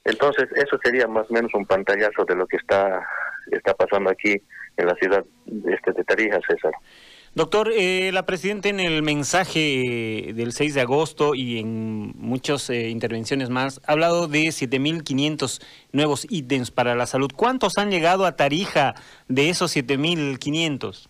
Entonces 0.08 0.48
eso 0.56 0.80
sería 0.82 1.06
más 1.06 1.30
o 1.30 1.34
menos 1.34 1.54
un 1.54 1.66
pantallazo 1.66 2.24
de 2.24 2.36
lo 2.36 2.48
que 2.48 2.56
está, 2.56 3.06
está 3.52 3.74
pasando 3.74 4.10
aquí 4.10 4.42
en 4.78 4.86
la 4.86 4.96
ciudad 4.96 5.26
este, 5.70 5.92
de 5.92 6.04
Tarija, 6.06 6.40
César. 6.48 6.72
Doctor, 7.36 7.72
eh, 7.76 8.12
la 8.14 8.26
Presidenta 8.26 8.70
en 8.70 8.80
el 8.80 9.04
mensaje 9.04 10.32
del 10.34 10.54
6 10.54 10.76
de 10.76 10.82
agosto 10.82 11.36
y 11.36 11.60
en 11.60 12.14
muchas 12.16 12.70
eh, 12.70 12.88
intervenciones 12.88 13.50
más 13.50 13.82
ha 13.86 13.92
hablado 13.92 14.30
de 14.30 14.46
7.500 14.46 15.62
nuevos 15.92 16.26
ítems 16.30 16.72
para 16.72 16.96
la 16.96 17.06
salud. 17.06 17.30
¿Cuántos 17.36 17.78
han 17.78 17.92
llegado 17.92 18.26
a 18.26 18.38
Tarija 18.38 18.96
de 19.28 19.50
esos 19.50 19.76
7.500? 19.76 21.10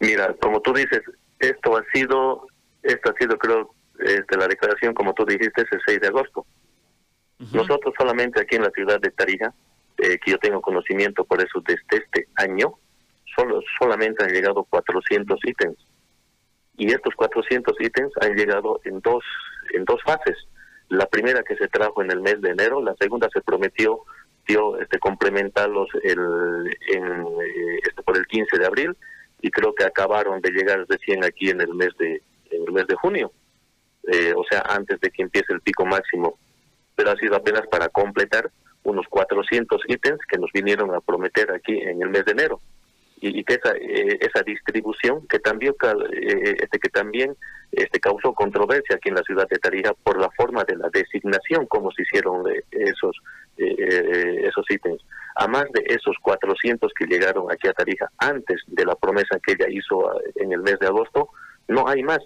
Mira, 0.00 0.34
como 0.40 0.60
tú 0.62 0.72
dices, 0.72 1.02
esto 1.38 1.76
ha 1.76 1.84
sido, 1.92 2.46
esto 2.82 3.10
ha 3.10 3.18
sido 3.18 3.36
creo, 3.36 3.74
este, 3.98 4.38
la 4.38 4.48
declaración, 4.48 4.94
como 4.94 5.12
tú 5.12 5.26
dijiste, 5.26 5.60
es 5.60 5.68
el 5.72 5.80
6 5.86 6.00
de 6.00 6.08
agosto. 6.08 6.46
Nosotros 7.52 7.94
solamente 7.96 8.40
aquí 8.40 8.56
en 8.56 8.62
la 8.62 8.70
ciudad 8.70 9.00
de 9.00 9.10
Tarija, 9.10 9.54
que 9.96 10.30
yo 10.30 10.38
tengo 10.38 10.60
conocimiento 10.60 11.24
por 11.24 11.40
eso 11.40 11.60
desde 11.66 12.04
este 12.04 12.28
año, 12.36 12.74
solo, 13.34 13.62
solamente 13.78 14.24
han 14.24 14.30
llegado 14.30 14.64
400 14.64 15.38
ítems. 15.44 15.78
y 16.76 16.92
estos 16.92 17.14
400 17.14 17.74
ítems 17.80 18.12
han 18.20 18.34
llegado 18.34 18.80
en 18.84 19.00
dos, 19.00 19.22
en 19.74 19.84
dos 19.84 20.00
fases. 20.02 20.36
La 20.88 21.06
primera 21.06 21.42
que 21.42 21.56
se 21.56 21.68
trajo 21.68 22.02
en 22.02 22.10
el 22.10 22.20
mes 22.20 22.40
de 22.40 22.50
enero, 22.50 22.82
la 22.82 22.94
segunda 22.98 23.28
se 23.32 23.40
prometió 23.42 24.02
dio, 24.46 24.78
este, 24.80 24.98
complementarlos 24.98 25.88
el, 26.02 26.18
en, 26.94 27.04
eh, 27.22 27.78
este, 27.86 28.02
por 28.02 28.16
el 28.16 28.26
15 28.26 28.58
de 28.58 28.66
abril 28.66 28.96
y 29.40 29.50
creo 29.50 29.74
que 29.74 29.84
acabaron 29.84 30.40
de 30.40 30.50
llegar 30.50 30.84
recién 30.88 31.24
aquí 31.24 31.50
en 31.50 31.60
el 31.60 31.74
mes 31.74 31.90
de, 31.98 32.22
en 32.50 32.62
el 32.66 32.72
mes 32.72 32.86
de 32.86 32.94
junio, 32.96 33.32
eh, 34.12 34.32
o 34.36 34.44
sea, 34.44 34.62
antes 34.68 35.00
de 35.00 35.10
que 35.10 35.22
empiece 35.22 35.52
el 35.52 35.60
pico 35.60 35.86
máximo, 35.86 36.38
pero 37.00 37.12
ha 37.12 37.16
sido 37.16 37.34
apenas 37.34 37.66
para 37.68 37.88
completar 37.88 38.50
unos 38.82 39.06
400 39.08 39.80
ítems 39.88 40.18
que 40.28 40.36
nos 40.36 40.52
vinieron 40.52 40.94
a 40.94 41.00
prometer 41.00 41.50
aquí 41.50 41.72
en 41.72 42.02
el 42.02 42.10
mes 42.10 42.26
de 42.26 42.32
enero. 42.32 42.60
Y, 43.22 43.42
que 43.42 43.54
esa, 43.54 43.74
eh, 43.74 44.18
esa 44.20 44.42
distribución 44.42 45.26
que 45.26 45.38
también 45.38 45.72
eh, 46.12 46.56
este, 46.58 46.78
que 46.78 46.90
también 46.90 47.34
este 47.72 48.00
causó 48.00 48.34
controversia 48.34 48.96
aquí 48.96 49.08
en 49.08 49.14
la 49.14 49.22
ciudad 49.22 49.48
de 49.48 49.58
Tarija 49.58 49.94
por 49.94 50.20
la 50.20 50.28
forma 50.30 50.62
de 50.64 50.76
la 50.76 50.90
designación 50.90 51.64
como 51.66 51.90
se 51.90 52.02
hicieron 52.02 52.44
esos 52.70 53.16
eh, 53.56 54.42
esos 54.46 54.66
ítems. 54.68 55.02
A 55.36 55.46
más 55.48 55.64
de 55.72 55.82
esos 55.86 56.16
400 56.20 56.92
que 56.92 57.06
llegaron 57.06 57.50
aquí 57.50 57.66
a 57.66 57.72
Tarija 57.72 58.10
antes 58.18 58.60
de 58.66 58.84
la 58.84 58.94
promesa 58.94 59.38
que 59.42 59.52
ella 59.52 59.68
hizo 59.70 60.20
en 60.34 60.52
el 60.52 60.60
mes 60.60 60.78
de 60.80 60.86
agosto 60.86 61.30
no 61.68 61.88
hay 61.88 62.02
más. 62.02 62.20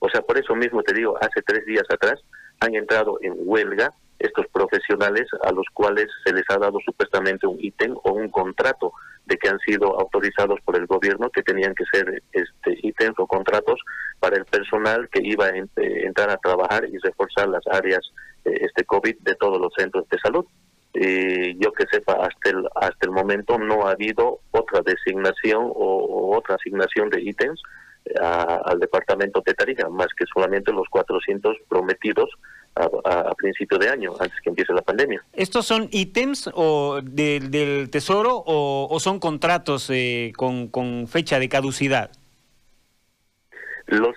O 0.00 0.08
sea 0.10 0.20
por 0.20 0.36
eso 0.38 0.54
mismo 0.54 0.82
te 0.82 0.92
digo 0.92 1.16
hace 1.18 1.40
tres 1.42 1.64
días 1.64 1.86
atrás 1.90 2.20
han 2.60 2.74
entrado 2.74 3.18
en 3.22 3.34
huelga 3.36 3.92
estos 4.18 4.46
profesionales 4.48 5.26
a 5.44 5.52
los 5.52 5.66
cuales 5.72 6.06
se 6.24 6.32
les 6.32 6.44
ha 6.48 6.58
dado 6.58 6.78
supuestamente 6.84 7.46
un 7.46 7.58
ítem 7.60 7.94
o 8.02 8.12
un 8.12 8.28
contrato 8.28 8.92
de 9.26 9.36
que 9.36 9.48
han 9.48 9.58
sido 9.60 9.98
autorizados 10.00 10.58
por 10.64 10.76
el 10.76 10.86
gobierno 10.86 11.30
que 11.30 11.42
tenían 11.42 11.74
que 11.74 11.84
ser 11.92 12.22
este 12.32 12.78
ítems 12.82 13.18
o 13.18 13.26
contratos 13.26 13.78
para 14.18 14.36
el 14.36 14.44
personal 14.46 15.08
que 15.10 15.20
iba 15.22 15.46
a 15.46 15.56
entrar 15.56 16.30
a 16.30 16.38
trabajar 16.38 16.86
y 16.88 16.96
reforzar 16.98 17.48
las 17.48 17.66
áreas 17.70 18.00
eh, 18.44 18.58
este 18.62 18.84
COVID 18.84 19.18
de 19.20 19.34
todos 19.34 19.60
los 19.60 19.72
centros 19.76 20.08
de 20.08 20.18
salud. 20.18 20.46
Y 20.94 21.56
yo 21.62 21.70
que 21.72 21.84
sepa, 21.90 22.14
hasta 22.14 22.50
el, 22.50 22.66
hasta 22.74 23.06
el 23.06 23.10
momento 23.10 23.58
no 23.58 23.86
ha 23.86 23.92
habido 23.92 24.40
otra 24.50 24.80
designación 24.80 25.70
o, 25.74 26.36
otra 26.36 26.56
asignación 26.56 27.10
de 27.10 27.20
ítems 27.22 27.60
eh, 28.06 28.14
al 28.18 28.80
departamento 28.80 29.42
de 29.44 29.54
Tarija, 29.54 29.88
más 29.90 30.08
que 30.16 30.24
solamente 30.32 30.72
los 30.72 30.88
400 30.88 31.56
prometidos 31.68 32.30
a, 32.78 33.34
principio 33.34 33.78
de 33.78 33.88
año, 33.88 34.12
antes 34.18 34.38
que 34.40 34.50
empiece 34.50 34.72
la 34.72 34.82
pandemia. 34.82 35.22
¿Estos 35.32 35.66
son 35.66 35.88
ítems 35.90 36.50
o 36.54 37.00
del 37.02 37.90
Tesoro 37.90 38.42
o, 38.46 38.98
son 39.00 39.18
contratos 39.18 39.90
eh, 39.90 40.32
con, 40.36 40.68
con, 40.68 41.08
fecha 41.08 41.38
de 41.38 41.48
caducidad? 41.48 42.10
Los, 43.86 44.14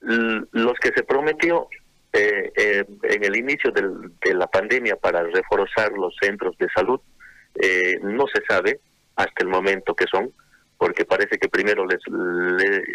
los 0.00 0.74
que 0.80 0.90
se 0.94 1.02
prometió 1.04 1.68
eh, 2.12 2.52
eh, 2.56 2.84
en 3.02 3.24
el 3.24 3.36
inicio 3.36 3.72
de 3.72 4.34
la 4.34 4.46
pandemia 4.46 4.96
para 4.96 5.22
reforzar 5.22 5.92
los 5.92 6.14
centros 6.20 6.56
de 6.58 6.68
salud, 6.74 7.00
no 8.02 8.26
se 8.26 8.42
sabe 8.48 8.80
hasta 9.16 9.42
el 9.42 9.48
momento 9.48 9.94
que 9.94 10.06
son, 10.10 10.32
porque 10.78 11.04
parece 11.04 11.36
que 11.38 11.48
primero 11.48 11.84
les, 11.86 12.00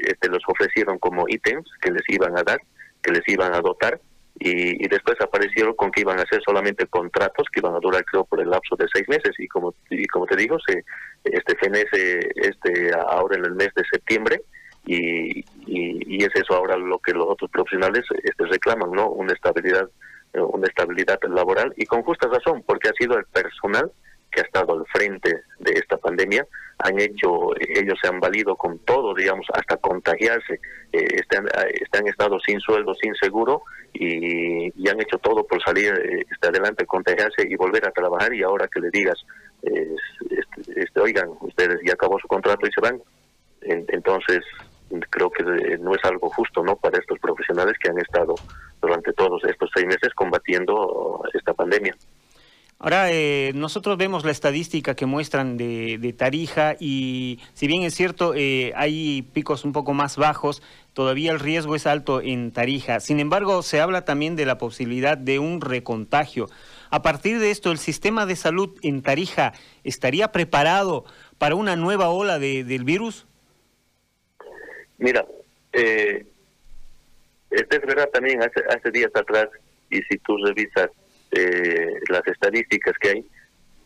este, 0.08 0.30
los 0.30 0.42
ofrecieron 0.48 0.98
como 0.98 1.26
ítems 1.28 1.70
que 1.82 1.92
les 1.92 2.02
iban 2.08 2.38
a 2.38 2.44
dar, 2.44 2.60
que 3.04 3.12
les 3.12 3.22
iban 3.28 3.54
a 3.54 3.62
dotar, 3.62 4.00
y, 4.40 4.88
después 4.88 5.16
aparecieron 5.22 5.76
con 5.76 5.92
que 5.92 6.02
iban 6.02 6.20
a 6.20 6.26
ser 6.26 6.42
solamente 6.44 6.86
contratos 6.88 7.48
que 7.52 7.62
iban 7.62 7.76
a 7.76 7.80
durar 7.80 8.04
creo 8.06 8.26
por 8.26 8.42
el 8.42 8.50
lapso 8.50 8.76
de 8.76 8.86
seis 8.94 9.08
meses. 9.08 9.34
Y 9.38 9.48
como 9.48 9.74
y 9.90 10.06
como 10.08 10.26
te 10.26 10.36
digo 10.36 10.58
se 10.66 10.84
este 11.24 11.56
fenece 11.56 12.30
este 12.36 12.92
ahora 13.08 13.38
en 13.38 13.46
el 13.46 13.56
mes 13.56 13.70
de 13.76 13.84
septiembre 13.92 14.42
y, 14.86 15.44
y, 15.66 16.24
es 16.24 16.30
eso 16.36 16.54
ahora 16.54 16.78
lo 16.78 17.00
que 17.00 17.14
los 17.14 17.26
otros 17.28 17.50
profesionales 17.50 18.04
este 18.24 18.46
reclaman 18.46 18.92
no 18.92 19.10
una 19.10 19.34
estabilidad 19.34 19.90
una 20.34 20.68
estabilidad 20.68 21.18
laboral 21.30 21.74
y 21.78 21.86
con 21.86 22.04
justa 22.04 22.28
razón 22.28 22.62
porque 22.68 22.90
ha 22.90 22.94
sido 22.94 23.18
el 23.18 23.26
personal 23.26 23.90
que 24.36 24.42
ha 24.42 24.44
estado 24.44 24.74
al 24.74 24.86
frente 24.88 25.44
de 25.60 25.72
esta 25.72 25.98
pandemia 25.98 26.46
han 26.80 27.00
hecho, 27.00 27.56
ellos 27.58 27.98
se 28.02 28.10
han 28.10 28.20
valido 28.20 28.58
con 28.58 28.80
todo, 28.80 29.14
digamos, 29.14 29.48
hasta 29.54 29.78
contagiarse, 29.78 30.60
eh, 30.92 31.08
están, 31.14 31.48
están 31.82 32.06
estado 32.08 32.38
sin 32.42 32.60
sueldo, 32.60 32.94
sin 32.96 33.16
seguro 33.16 33.64
y, 33.94 34.66
han 34.90 35.02
hecho 35.02 35.18
todo 35.18 35.46
por 35.48 35.64
salir 35.64 35.94
eh, 35.94 36.26
este, 36.30 36.48
adelante, 36.48 36.86
contagiarse 36.86 37.48
y 37.50 37.56
volver 37.56 37.88
a 37.88 37.92
trabajar 37.92 38.34
y 38.34 38.44
ahora 38.44 38.68
que 38.68 38.82
le 38.82 38.90
digas, 38.92 39.18
este, 39.64 40.82
este, 40.82 41.00
oigan, 41.00 41.30
ustedes 41.40 41.80
ya 41.86 41.94
acabó 41.94 42.20
su 42.20 42.28
contrato 42.28 42.68
y 42.68 42.72
se 42.72 42.82
van, 42.82 43.02
entonces 43.62 44.42
creo 45.10 45.32
que 45.32 45.44
no 45.80 45.96
es 45.96 46.04
algo 46.04 46.30
justo, 46.30 46.64
¿no? 46.64 46.76
Para 46.76 47.00
estos 47.00 47.18
profesionales 47.20 47.76
que 47.80 47.90
han 47.90 47.98
estado 47.98 48.36
durante 48.80 49.12
todos 49.14 49.44
estos 49.46 49.72
seis 49.74 49.88
meses 49.88 50.14
combatiendo 50.14 51.24
esta 51.34 51.54
pandemia. 51.54 51.96
Ahora, 52.86 53.12
eh, 53.12 53.52
nosotros 53.56 53.98
vemos 53.98 54.26
la 54.26 54.32
estadística 54.32 54.96
que 54.96 55.08
muestran 55.08 55.58
de, 55.58 56.16
Tarija 56.16 56.76
y 56.80 57.40
si 57.56 57.66
bien 57.66 57.82
es 57.82 57.96
cierto, 57.96 58.36
eh, 58.36 58.74
hay 58.76 59.24
picos 59.34 59.66
un 59.66 59.74
poco 59.74 59.96
más 59.96 60.18
bajos, 60.18 60.62
todavía 60.94 61.32
el 61.32 61.40
riesgo 61.40 61.76
es 61.76 61.88
alto 61.88 62.22
en 62.22 62.52
Tarija. 62.52 63.00
Sin 63.00 63.20
embargo, 63.20 63.64
se 63.64 63.82
habla 63.82 64.06
también 64.06 64.36
de 64.36 64.46
la 64.46 64.60
posibilidad 64.60 65.18
de 65.18 65.40
un 65.40 65.62
recontagio. 65.62 66.46
A 66.92 67.02
partir 67.02 67.40
de 67.40 67.50
esto, 67.50 67.72
¿el 67.72 67.80
sistema 67.80 68.28
de 68.28 68.36
salud 68.36 68.78
en 68.84 69.02
Tarija 69.02 69.54
estaría 69.84 70.32
preparado 70.32 71.06
para 71.40 71.56
una 71.56 71.76
nueva 71.76 72.10
ola 72.10 72.38
del 72.38 72.84
virus? 72.84 73.26
Mira, 75.00 75.26
eh, 75.74 76.24
es 77.50 77.68
verdad 77.68 78.10
también, 78.14 78.44
hace, 78.44 78.64
hace 78.70 78.92
días 78.92 79.10
atrás, 79.16 79.50
y 79.90 80.04
si 80.04 80.20
tú 80.20 80.38
revisas 80.38 80.92
eh, 81.36 82.00
las 82.10 82.26
estadísticas 82.28 82.96
que 83.00 83.10
hay, 83.10 83.26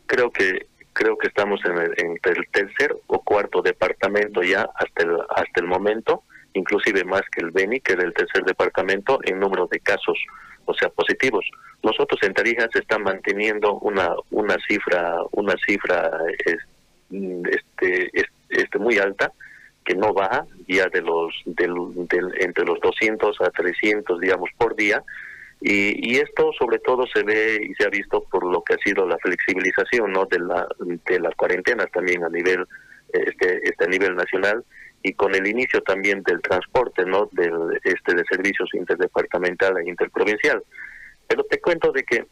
creo 0.05 0.31
que 0.31 0.67
creo 0.93 1.17
que 1.17 1.27
estamos 1.27 1.61
en 1.65 1.77
el, 1.77 1.93
en 1.97 2.19
el, 2.21 2.47
tercer 2.51 2.95
o 3.07 3.21
cuarto 3.21 3.61
departamento 3.61 4.41
ya 4.43 4.67
hasta 4.75 5.03
el, 5.03 5.17
hasta 5.29 5.61
el 5.61 5.67
momento, 5.67 6.23
inclusive 6.53 7.03
más 7.05 7.21
que 7.31 7.41
el 7.41 7.51
Beni, 7.51 7.79
que 7.79 7.93
es 7.93 7.99
el 7.99 8.13
tercer 8.13 8.43
departamento 8.43 9.19
en 9.23 9.39
número 9.39 9.67
de 9.67 9.79
casos, 9.79 10.17
o 10.65 10.73
sea, 10.73 10.89
positivos. 10.89 11.45
Nosotros 11.83 12.19
en 12.23 12.33
Tarija 12.33 12.67
se 12.73 12.79
está 12.79 12.99
manteniendo 12.99 13.75
una 13.79 14.13
una 14.31 14.57
cifra 14.67 15.15
una 15.31 15.55
cifra 15.65 16.11
este, 17.09 18.11
este 18.49 18.77
muy 18.77 18.97
alta 18.97 19.31
que 19.85 19.95
no 19.95 20.13
baja 20.13 20.45
ya 20.67 20.87
de 20.89 21.01
los 21.01 21.33
del, 21.45 21.73
del, 22.09 22.31
entre 22.41 22.65
los 22.65 22.79
200 22.81 23.39
a 23.41 23.49
300 23.49 24.19
digamos 24.19 24.49
por 24.57 24.75
día 24.75 25.01
y, 25.61 26.13
y, 26.13 26.17
esto 26.17 26.51
sobre 26.57 26.79
todo 26.79 27.05
se 27.07 27.23
ve 27.23 27.59
y 27.61 27.73
se 27.75 27.85
ha 27.85 27.89
visto 27.89 28.23
por 28.31 28.45
lo 28.45 28.63
que 28.63 28.75
ha 28.75 28.77
sido 28.77 29.05
la 29.05 29.17
flexibilización 29.17 30.13
¿no? 30.13 30.25
de, 30.25 30.39
la, 30.39 30.67
de 30.79 31.19
las 31.19 31.35
cuarentenas 31.35 31.91
también 31.91 32.23
a 32.23 32.29
nivel 32.29 32.65
este, 33.11 33.59
este 33.67 33.85
a 33.85 33.87
nivel 33.87 34.15
nacional 34.15 34.63
y 35.03 35.13
con 35.13 35.35
el 35.35 35.47
inicio 35.47 35.81
también 35.81 36.23
del 36.23 36.41
transporte 36.41 37.05
no 37.05 37.29
del 37.33 37.79
este 37.83 38.15
de 38.15 38.23
servicios 38.29 38.69
interdepartamental 38.73 39.77
e 39.77 39.89
interprovincial 39.89 40.63
pero 41.27 41.43
te 41.43 41.59
cuento 41.59 41.91
de 41.91 42.03
que 42.03 42.25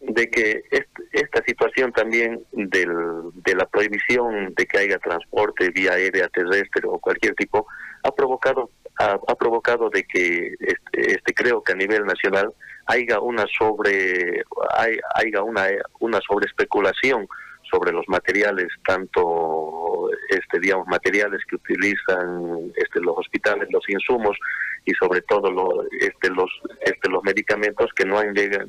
de 0.00 0.28
que 0.28 0.64
esta 1.12 1.44
situación 1.44 1.92
también 1.92 2.42
del, 2.50 2.90
de 3.34 3.54
la 3.54 3.66
prohibición 3.66 4.52
de 4.54 4.66
que 4.66 4.78
haya 4.78 4.98
transporte 4.98 5.70
vía 5.70 5.92
aérea 5.92 6.28
terrestre 6.28 6.82
o 6.86 6.98
cualquier 6.98 7.34
tipo 7.36 7.66
ha 8.02 8.12
provocado 8.12 8.70
ha, 8.98 9.34
provocado 9.36 9.90
de 9.90 10.04
que 10.04 10.54
este, 10.60 11.14
este, 11.14 11.34
creo 11.34 11.62
que 11.62 11.72
a 11.72 11.76
nivel 11.76 12.04
nacional 12.04 12.52
haya 12.86 13.20
una 13.20 13.44
sobre 13.58 14.44
hay, 14.76 14.98
haya 15.14 15.42
una 15.42 15.66
una 16.00 16.20
sobre 16.20 16.46
especulación 16.46 17.26
sobre 17.70 17.92
los 17.92 18.06
materiales 18.08 18.68
tanto 18.84 20.10
este 20.28 20.60
digamos 20.60 20.86
materiales 20.88 21.40
que 21.48 21.56
utilizan 21.56 22.72
este 22.76 23.00
los 23.00 23.16
hospitales 23.16 23.68
los 23.70 23.88
insumos 23.88 24.36
y 24.84 24.92
sobre 24.94 25.22
todo 25.22 25.50
lo, 25.50 25.84
este 26.00 26.28
los 26.30 26.50
este 26.80 27.08
los 27.08 27.22
medicamentos 27.24 27.90
que 27.94 28.04
no 28.04 28.18
han 28.18 28.34
llegado 28.34 28.66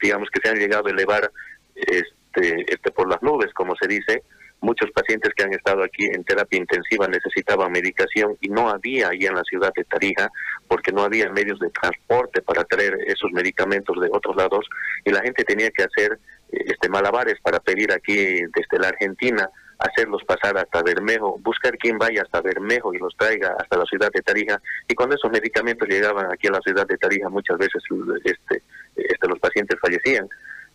digamos 0.00 0.28
que 0.30 0.40
se 0.42 0.48
han 0.48 0.58
llegado 0.58 0.88
a 0.88 0.90
elevar 0.90 1.30
este 1.76 2.64
este 2.72 2.90
por 2.90 3.08
las 3.08 3.22
nubes 3.22 3.52
como 3.54 3.76
se 3.76 3.86
dice 3.86 4.22
muchos 4.62 4.90
pacientes 4.92 5.32
que 5.34 5.42
han 5.42 5.52
estado 5.52 5.82
aquí 5.82 6.06
en 6.06 6.24
terapia 6.24 6.58
intensiva 6.58 7.08
necesitaban 7.08 7.72
medicación 7.72 8.36
y 8.40 8.48
no 8.48 8.70
había 8.70 9.08
allí 9.08 9.26
en 9.26 9.34
la 9.34 9.42
ciudad 9.42 9.72
de 9.74 9.84
Tarija 9.84 10.30
porque 10.68 10.92
no 10.92 11.02
había 11.02 11.28
medios 11.30 11.58
de 11.58 11.68
transporte 11.70 12.40
para 12.42 12.64
traer 12.64 12.96
esos 13.06 13.30
medicamentos 13.32 14.00
de 14.00 14.08
otros 14.10 14.36
lados 14.36 14.64
y 15.04 15.10
la 15.10 15.20
gente 15.20 15.44
tenía 15.44 15.70
que 15.70 15.82
hacer 15.82 16.18
eh, 16.52 16.64
este 16.66 16.88
malabares 16.88 17.34
para 17.42 17.58
pedir 17.58 17.92
aquí 17.92 18.14
desde 18.14 18.78
la 18.80 18.88
Argentina 18.88 19.50
hacerlos 19.78 20.22
pasar 20.24 20.56
hasta 20.56 20.80
Bermejo, 20.82 21.38
buscar 21.40 21.76
quien 21.76 21.98
vaya 21.98 22.22
hasta 22.22 22.40
Bermejo 22.40 22.94
y 22.94 22.98
los 22.98 23.16
traiga 23.16 23.56
hasta 23.58 23.76
la 23.76 23.84
ciudad 23.84 24.10
de 24.14 24.22
Tarija 24.22 24.62
y 24.86 24.94
cuando 24.94 25.16
esos 25.16 25.32
medicamentos 25.32 25.88
llegaban 25.88 26.30
aquí 26.32 26.46
a 26.46 26.52
la 26.52 26.60
ciudad 26.60 26.86
de 26.86 26.96
Tarija 26.96 27.28
muchas 27.28 27.58
veces 27.58 27.82
este, 28.24 28.62
este 28.94 29.28
los 29.28 29.40
pacientes 29.40 29.78
fallecían. 29.80 30.28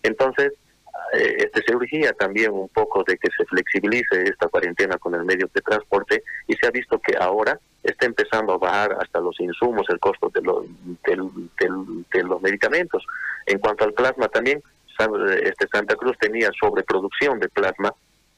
Entonces, 0.04 0.52
eh, 1.18 1.36
este, 1.38 1.64
se 1.64 1.76
urgía 1.76 2.14
también 2.14 2.52
un 2.52 2.70
poco 2.70 3.04
de 3.04 3.18
que 3.18 3.30
se 3.36 3.46
flexibilice 3.46 4.24
esta 4.24 4.48
cuarentena 4.48 4.98
con 4.98 5.16
el 5.16 5.26
medio 5.26 5.50
de 5.54 5.62
transporte 5.62 6.24
y 6.48 6.54
se 6.56 6.68
ha 6.68 6.72
visto 6.72 7.00
que 7.00 7.18
ahora 7.20 7.60
está 7.84 8.06
empezando 8.06 8.54
a 8.54 8.58
bajar 8.58 8.98
hasta 9.00 9.20
los 9.20 9.40
insumos, 9.40 9.88
el 9.90 10.00
costo 10.00 10.30
de, 10.34 10.42
los 10.42 10.66
de 11.08 12.24
los 12.24 12.42
medicamentos. 12.42 13.06
En 13.46 13.60
cuanto 13.60 13.86
al 13.86 13.94
plasma 13.94 14.28
también, 14.28 14.62
este 15.44 15.68
Santa 15.72 15.96
Cruz 15.96 16.18
tenía 16.20 16.50
sobreproducción 16.60 17.40
de 17.40 17.50
plasma, 17.50 17.94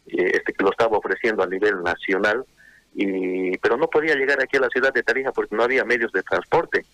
eh, 0.08 0.32
este 0.34 0.54
que 0.54 0.64
lo 0.64 0.72
estaba 0.72 0.98
ofreciendo 0.98 1.44
a 1.44 1.48
nivel 1.48 1.82
nacional, 1.84 2.46
y 2.94 3.58
pero 3.58 3.78
no 3.78 3.88
podía 3.88 4.16
llegar 4.16 4.42
aquí 4.42 4.58
a 4.58 4.62
la 4.62 4.70
ciudad 4.70 4.94
de 4.94 5.04
Tarija 5.04 5.32
porque 5.32 5.56
no 5.56 5.64
había 5.64 5.84
medios 5.86 6.12
de 6.12 6.24
transporte. 6.24 6.86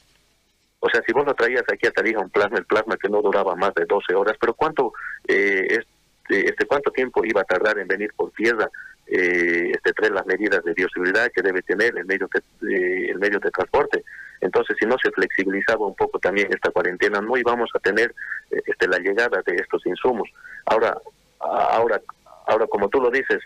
O 0.85 0.89
sea, 0.89 1.01
si 1.03 1.13
vos 1.13 1.25
lo 1.25 1.33
traías 1.33 1.63
aquí 1.73 1.87
a 1.87 1.91
Tarija 1.91 2.19
un 2.19 2.29
plasma, 2.29 2.59
el 2.59 2.65
plasma 2.65 2.95
que 2.95 3.09
no 3.09 3.19
duraba 3.19 3.55
más 3.55 3.73
de 3.73 3.85
12 3.85 4.13
horas, 4.13 4.37
pero 4.39 4.53
¿cuánto, 4.53 4.93
eh, 5.27 5.65
este, 5.67 6.49
este, 6.49 6.67
cuánto 6.67 6.91
tiempo 6.91 7.25
iba 7.25 7.41
a 7.41 7.43
tardar 7.43 7.79
en 7.79 7.87
venir 7.87 8.13
por 8.15 8.29
tierra? 8.33 8.69
Eh, 9.07 9.71
este, 9.73 9.93
traer 9.93 10.13
las 10.13 10.27
medidas 10.27 10.63
de 10.63 10.73
bioseguridad 10.73 11.31
que 11.33 11.41
debe 11.41 11.63
tener 11.63 11.97
el 11.97 12.05
medio, 12.05 12.29
de, 12.61 13.09
el 13.09 13.17
medio 13.17 13.39
de 13.39 13.49
transporte. 13.49 14.03
Entonces, 14.41 14.77
si 14.79 14.85
no 14.85 14.95
se 15.03 15.09
flexibilizaba 15.09 15.87
un 15.87 15.95
poco 15.95 16.19
también 16.19 16.53
esta 16.53 16.69
cuarentena, 16.69 17.19
no 17.19 17.35
íbamos 17.35 17.71
a 17.73 17.79
tener 17.79 18.13
eh, 18.51 18.61
este, 18.67 18.87
la 18.87 18.99
llegada 18.99 19.41
de 19.43 19.55
estos 19.55 19.83
insumos. 19.87 20.29
Ahora, 20.67 20.95
ahora, 21.39 21.99
ahora 22.45 22.67
como 22.67 22.89
tú 22.89 23.01
lo 23.01 23.09
dices, 23.09 23.39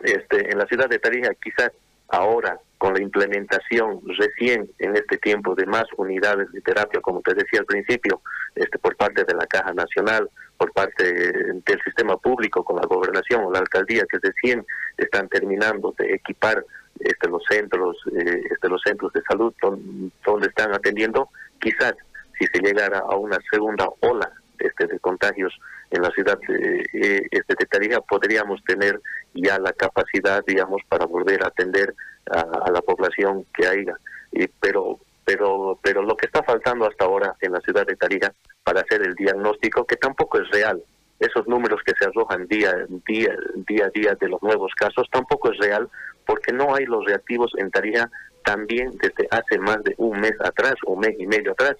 este, 0.00 0.48
en 0.48 0.58
la 0.58 0.66
ciudad 0.66 0.88
de 0.88 1.00
Tarija 1.00 1.34
quizás 1.42 1.72
ahora 2.08 2.56
con 2.80 2.94
la 2.94 3.02
implementación 3.02 4.00
recién 4.18 4.66
en 4.78 4.96
este 4.96 5.18
tiempo 5.18 5.54
de 5.54 5.66
más 5.66 5.84
unidades 5.98 6.50
de 6.50 6.62
terapia, 6.62 6.98
como 7.02 7.20
te 7.20 7.34
decía 7.34 7.60
al 7.60 7.66
principio, 7.66 8.22
este, 8.54 8.78
por 8.78 8.96
parte 8.96 9.22
de 9.22 9.34
la 9.34 9.46
Caja 9.46 9.74
Nacional, 9.74 10.30
por 10.56 10.72
parte 10.72 11.04
del 11.04 11.82
sistema 11.84 12.16
público, 12.16 12.64
con 12.64 12.76
la 12.76 12.86
gobernación 12.86 13.44
o 13.44 13.52
la 13.52 13.58
alcaldía, 13.58 14.06
que 14.10 14.16
recién 14.22 14.64
están 14.96 15.28
terminando 15.28 15.94
de 15.98 16.14
equipar 16.14 16.64
este, 17.00 17.28
los 17.28 17.42
centros, 17.50 17.98
eh, 18.18 18.40
este, 18.50 18.68
los 18.70 18.80
centros 18.82 19.12
de 19.12 19.20
salud 19.28 19.52
donde, 19.60 20.46
están 20.46 20.72
atendiendo, 20.74 21.28
quizás 21.60 21.92
si 22.38 22.46
se 22.46 22.62
llegara 22.62 23.00
a 23.00 23.14
una 23.14 23.36
segunda 23.50 23.90
ola 24.00 24.32
este, 24.58 24.86
de 24.86 24.98
contagios 25.00 25.52
en 25.90 26.00
la 26.00 26.10
ciudad 26.12 26.38
de, 26.48 26.80
eh, 26.94 27.26
este, 27.30 27.54
de 27.58 27.66
Tarija, 27.66 28.00
podríamos 28.00 28.64
tener 28.64 28.98
ya 29.34 29.58
la 29.58 29.74
capacidad, 29.74 30.42
digamos, 30.46 30.80
para 30.88 31.04
volver 31.04 31.44
a 31.44 31.48
atender 31.48 31.94
a, 32.30 32.70
la 32.70 32.80
población 32.82 33.46
que 33.54 33.66
haya. 33.66 33.96
Y, 34.32 34.46
pero, 34.60 34.98
pero, 35.24 35.78
pero 35.82 36.02
lo 36.02 36.16
que 36.16 36.26
está 36.26 36.42
faltando 36.42 36.86
hasta 36.86 37.04
ahora 37.04 37.34
en 37.40 37.52
la 37.52 37.60
ciudad 37.60 37.86
de 37.86 37.96
Tarija 37.96 38.32
para 38.62 38.80
hacer 38.80 39.02
el 39.02 39.14
diagnóstico, 39.14 39.84
que 39.84 39.96
tampoco 39.96 40.38
es 40.38 40.48
real, 40.50 40.82
esos 41.18 41.46
números 41.46 41.80
que 41.84 41.92
se 41.98 42.06
arrojan 42.06 42.46
día, 42.46 42.74
día, 43.06 43.36
día 43.68 43.86
a 43.86 43.90
día 43.90 44.14
de 44.18 44.28
los 44.28 44.42
nuevos 44.42 44.72
casos, 44.74 45.06
tampoco 45.12 45.52
es 45.52 45.58
real, 45.58 45.88
porque 46.26 46.52
no 46.52 46.74
hay 46.74 46.86
los 46.86 47.04
reactivos 47.04 47.52
en 47.58 47.70
Tarija 47.70 48.10
también 48.44 48.90
desde 49.00 49.28
hace 49.30 49.58
más 49.58 49.82
de 49.84 49.94
un 49.98 50.18
mes 50.18 50.34
atrás, 50.40 50.74
un 50.86 51.00
mes 51.00 51.14
y 51.18 51.26
medio 51.26 51.52
atrás. 51.52 51.76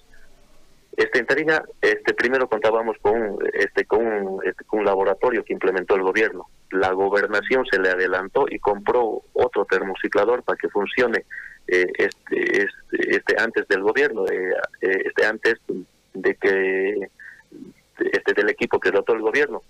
Este, 0.95 1.19
en 1.19 1.25
Tarija, 1.25 1.63
este, 1.81 2.13
primero 2.13 2.47
contábamos 2.47 2.97
con, 3.01 3.37
este, 3.53 3.85
con, 3.85 4.39
este, 4.43 4.63
con 4.65 4.79
un 4.79 4.85
laboratorio 4.85 5.43
que 5.43 5.53
implementó 5.53 5.95
el 5.95 6.03
gobierno. 6.03 6.47
La 6.71 6.91
gobernación 6.91 7.65
se 7.65 7.79
le 7.79 7.89
adelantó 7.89 8.45
y 8.49 8.59
compró 8.59 9.23
otro 9.33 9.65
termociclador 9.65 10.43
para 10.43 10.57
que 10.57 10.69
funcione 10.69 11.25
eh, 11.67 11.85
este, 11.97 12.63
este, 12.63 13.15
este, 13.15 13.35
antes 13.41 13.67
del 13.67 13.81
gobierno, 13.81 14.25
eh, 14.27 14.51
eh, 14.81 15.03
este, 15.05 15.25
antes 15.25 15.55
de 16.13 16.35
que 16.35 17.09
este, 17.99 18.33
del 18.33 18.49
equipo 18.49 18.79
que 18.79 18.91
dotó 18.91 19.13
el 19.13 19.21
gobierno. 19.21 19.61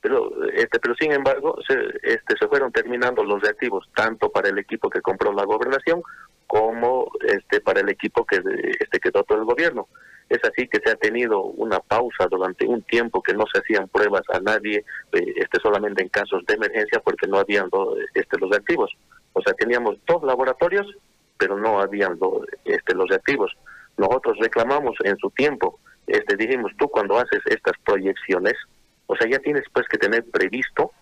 Pero, 0.00 0.30
este, 0.52 0.78
pero 0.80 0.94
sin 0.96 1.12
embargo, 1.12 1.56
se, 1.66 1.74
este, 2.02 2.36
se 2.38 2.48
fueron 2.48 2.72
terminando 2.72 3.22
los 3.22 3.40
reactivos, 3.40 3.88
tanto 3.94 4.30
para 4.30 4.48
el 4.48 4.58
equipo 4.58 4.90
que 4.90 5.00
compró 5.00 5.32
la 5.32 5.44
gobernación 5.44 6.02
como 6.46 7.10
este, 7.20 7.60
para 7.60 7.80
el 7.80 7.88
equipo 7.88 8.24
que, 8.26 8.42
este, 8.78 9.00
que 9.00 9.10
dotó 9.10 9.34
el 9.34 9.44
gobierno. 9.44 9.88
Es 10.32 10.42
así 10.44 10.66
que 10.66 10.80
se 10.82 10.90
ha 10.90 10.96
tenido 10.96 11.42
una 11.42 11.78
pausa 11.78 12.26
durante 12.26 12.66
un 12.66 12.80
tiempo 12.84 13.22
que 13.22 13.34
no 13.34 13.44
se 13.52 13.58
hacían 13.58 13.86
pruebas 13.88 14.22
a 14.30 14.40
nadie, 14.40 14.82
eh, 15.12 15.34
este, 15.36 15.60
solamente 15.60 16.02
en 16.02 16.08
casos 16.08 16.42
de 16.46 16.54
emergencia 16.54 17.00
porque 17.00 17.26
no 17.26 17.38
habían 17.38 17.68
este, 18.14 18.38
los 18.38 18.48
reactivos. 18.48 18.90
O 19.34 19.42
sea, 19.42 19.52
teníamos 19.52 19.98
dos 20.06 20.22
laboratorios, 20.22 20.86
pero 21.36 21.58
no 21.58 21.80
habían 21.80 22.18
este, 22.64 22.94
los 22.94 23.10
reactivos. 23.10 23.52
Nosotros 23.98 24.38
reclamamos 24.40 24.96
en 25.04 25.18
su 25.18 25.28
tiempo, 25.32 25.78
este, 26.06 26.34
dijimos, 26.34 26.72
tú 26.78 26.88
cuando 26.88 27.18
haces 27.18 27.42
estas 27.44 27.74
proyecciones, 27.84 28.54
o 29.08 29.14
sea, 29.14 29.28
ya 29.28 29.38
tienes 29.38 29.64
pues 29.70 29.86
que 29.86 29.98
tener 29.98 30.24
previsto 30.30 30.92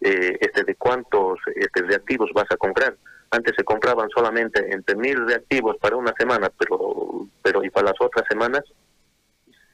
eh, 0.00 0.38
este, 0.40 0.64
de 0.64 0.74
cuántos 0.76 1.40
este, 1.54 1.82
reactivos 1.82 2.30
vas 2.32 2.50
a 2.50 2.56
comprar. 2.56 2.96
Antes 3.30 3.54
se 3.56 3.64
compraban 3.64 4.08
solamente 4.10 4.72
entre 4.72 4.96
mil 4.96 5.26
reactivos 5.26 5.76
para 5.78 5.96
una 5.96 6.14
semana, 6.18 6.50
pero 6.58 7.26
pero 7.42 7.62
y 7.62 7.70
para 7.70 7.90
las 7.90 8.00
otras 8.00 8.26
semanas, 8.28 8.62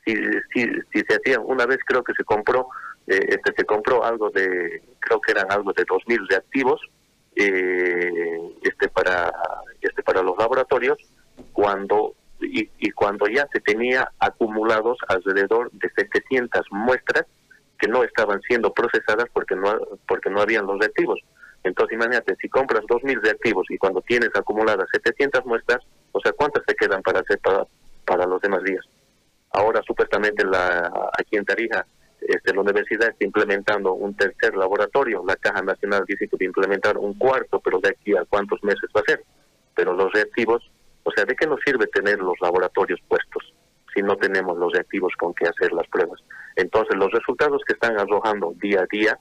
si, 0.05 0.14
si, 0.53 0.67
si 0.93 1.01
se 1.01 1.17
hacían, 1.17 1.43
una 1.45 1.67
vez 1.67 1.79
creo 1.87 2.03
que 2.03 2.12
se 2.14 2.25
compró, 2.25 2.69
eh, 3.07 3.21
este 3.29 3.53
se 3.57 3.64
compró 3.64 4.05
algo 4.05 4.31
de, 4.31 4.83
creo 5.01 5.21
que 5.21 5.33
eran 5.33 5.51
algo 5.51 5.73
de 5.73 5.85
dos 5.88 6.03
mil 6.07 6.27
reactivos, 6.29 6.81
eh, 7.37 8.53
este 8.62 8.88
para 8.88 9.33
este 9.81 10.03
para 10.03 10.23
los 10.23 10.37
laboratorios, 10.37 10.99
cuando 11.53 12.14
y, 12.40 12.69
y 12.79 12.90
cuando 12.90 13.27
ya 13.27 13.47
se 13.53 13.61
tenía 13.61 14.11
acumulados 14.19 14.99
alrededor 15.09 15.71
de 15.73 15.90
700 15.90 16.67
muestras 16.71 17.25
que 17.79 17.88
no 17.88 18.03
estaban 18.05 18.40
siendo 18.43 18.73
procesadas 18.73 19.27
porque 19.33 19.57
no 19.57 19.79
porque 20.07 20.31
no 20.31 20.40
habían 20.40 20.67
los 20.67 20.79
reactivos. 20.79 21.21
Entonces, 21.64 21.94
imagínate, 21.94 22.37
si 22.40 22.48
compras 22.48 22.83
2.000 22.83 23.22
reactivos 23.22 23.66
y 23.70 23.79
cuando 23.79 24.03
tienes 24.03 24.31
acumuladas 24.35 24.87
700 24.92 25.44
muestras, 25.46 25.83
o 26.12 26.20
sea, 26.20 26.33
¿cuántas 26.33 26.64
te 26.66 26.74
quedan 26.74 27.03
para 27.03 27.20
hacer 27.20 27.38
para, 27.40 27.66
para 28.05 28.27
los 28.27 28.40
demás 28.42 28.62
días? 28.62 28.85
Ahora, 29.50 29.81
supuestamente, 29.87 30.44
la, 30.44 30.92
aquí 31.18 31.37
en 31.37 31.44
Tarija, 31.44 31.87
este, 32.20 32.55
la 32.55 32.61
universidad 32.61 33.09
está 33.09 33.24
implementando 33.24 33.94
un 33.94 34.14
tercer 34.14 34.55
laboratorio. 34.57 35.22
La 35.27 35.37
Caja 35.37 35.62
Nacional 35.62 36.05
dice 36.07 36.29
que 36.29 36.37
va 36.37 36.42
a 36.42 36.44
implementar 36.44 36.98
un 36.98 37.14
cuarto, 37.14 37.61
pero 37.61 37.79
de 37.81 37.90
aquí 37.90 38.14
a 38.16 38.24
cuántos 38.24 38.62
meses 38.62 38.90
va 38.94 39.00
a 39.00 39.11
ser. 39.11 39.24
Pero 39.74 39.94
los 39.94 40.12
reactivos, 40.12 40.70
o 41.03 41.11
sea, 41.12 41.24
¿de 41.24 41.35
qué 41.35 41.46
nos 41.46 41.61
sirve 41.64 41.87
tener 41.87 42.18
los 42.18 42.35
laboratorios 42.40 43.00
puestos 43.09 43.55
si 43.94 44.03
no 44.03 44.16
tenemos 44.16 44.59
los 44.59 44.72
reactivos 44.72 45.14
con 45.18 45.33
que 45.35 45.46
hacer 45.46 45.72
las 45.72 45.87
pruebas? 45.88 46.20
Entonces, 46.57 46.96
los 46.96 47.11
resultados 47.11 47.62
que 47.66 47.74
están 47.74 47.98
arrojando 47.98 48.53
día 48.61 48.81
a 48.81 48.87
día 48.90 49.18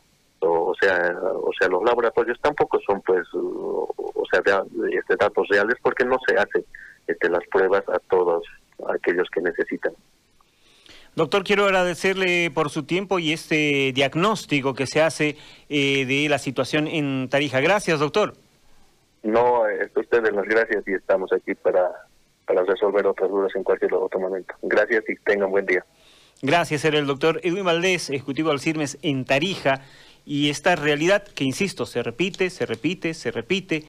o 0.52 0.76
sea, 0.80 1.16
o 1.36 1.52
sea, 1.58 1.68
los 1.68 1.84
laboratorios 1.84 2.40
tampoco 2.42 2.80
son, 2.86 3.02
pues, 3.02 3.28
o 3.34 4.24
sea, 4.32 4.64
este, 4.92 5.16
datos 5.16 5.48
reales 5.50 5.76
porque 5.82 6.06
no 6.06 6.18
se 6.28 6.36
hacen 6.36 6.66
este, 7.08 7.30
las 7.30 7.46
pruebas 7.52 7.84
a 7.90 8.00
todos 8.10 8.44
aquellos 8.90 9.28
que 9.30 9.42
necesitan. 9.42 9.94
Doctor, 11.16 11.44
quiero 11.44 11.66
agradecerle 11.66 12.50
por 12.50 12.72
su 12.72 12.84
tiempo 12.84 13.20
y 13.20 13.34
este 13.34 13.92
diagnóstico 13.94 14.74
que 14.74 14.88
se 14.88 15.02
hace 15.02 15.38
eh, 15.70 16.06
de 16.06 16.28
la 16.28 16.40
situación 16.40 16.88
en 16.88 17.30
Tarija. 17.30 17.60
Gracias, 17.62 18.00
doctor. 18.00 18.34
No, 19.22 19.68
es 19.68 19.96
ustedes 19.96 20.34
las 20.34 20.46
gracias 20.46 20.84
y 20.88 20.94
estamos 20.94 21.32
aquí 21.32 21.54
para, 21.54 21.88
para 22.46 22.64
resolver 22.64 23.06
otras 23.06 23.30
dudas 23.30 23.56
en 23.56 23.64
cualquier 23.64 23.94
otro 23.94 24.20
momento. 24.20 24.56
Gracias 24.64 25.04
y 25.08 25.16
tengan 25.18 25.52
buen 25.52 25.68
día. 25.68 25.86
Gracias, 26.42 26.84
era 26.84 26.98
el 26.98 27.06
doctor 27.06 27.40
Edwin 27.44 27.64
Valdés, 27.64 28.10
ejecutivo 28.10 28.50
del 28.50 28.60
CIRMES 28.60 28.98
en 29.02 29.24
Tarija 29.24 29.82
y 30.26 30.50
esta 30.50 30.76
realidad 30.76 31.24
que, 31.24 31.44
insisto, 31.44 31.86
se 31.86 32.02
repite, 32.02 32.50
se 32.50 32.66
repite, 32.66 33.14
se 33.14 33.32
repite, 33.32 33.82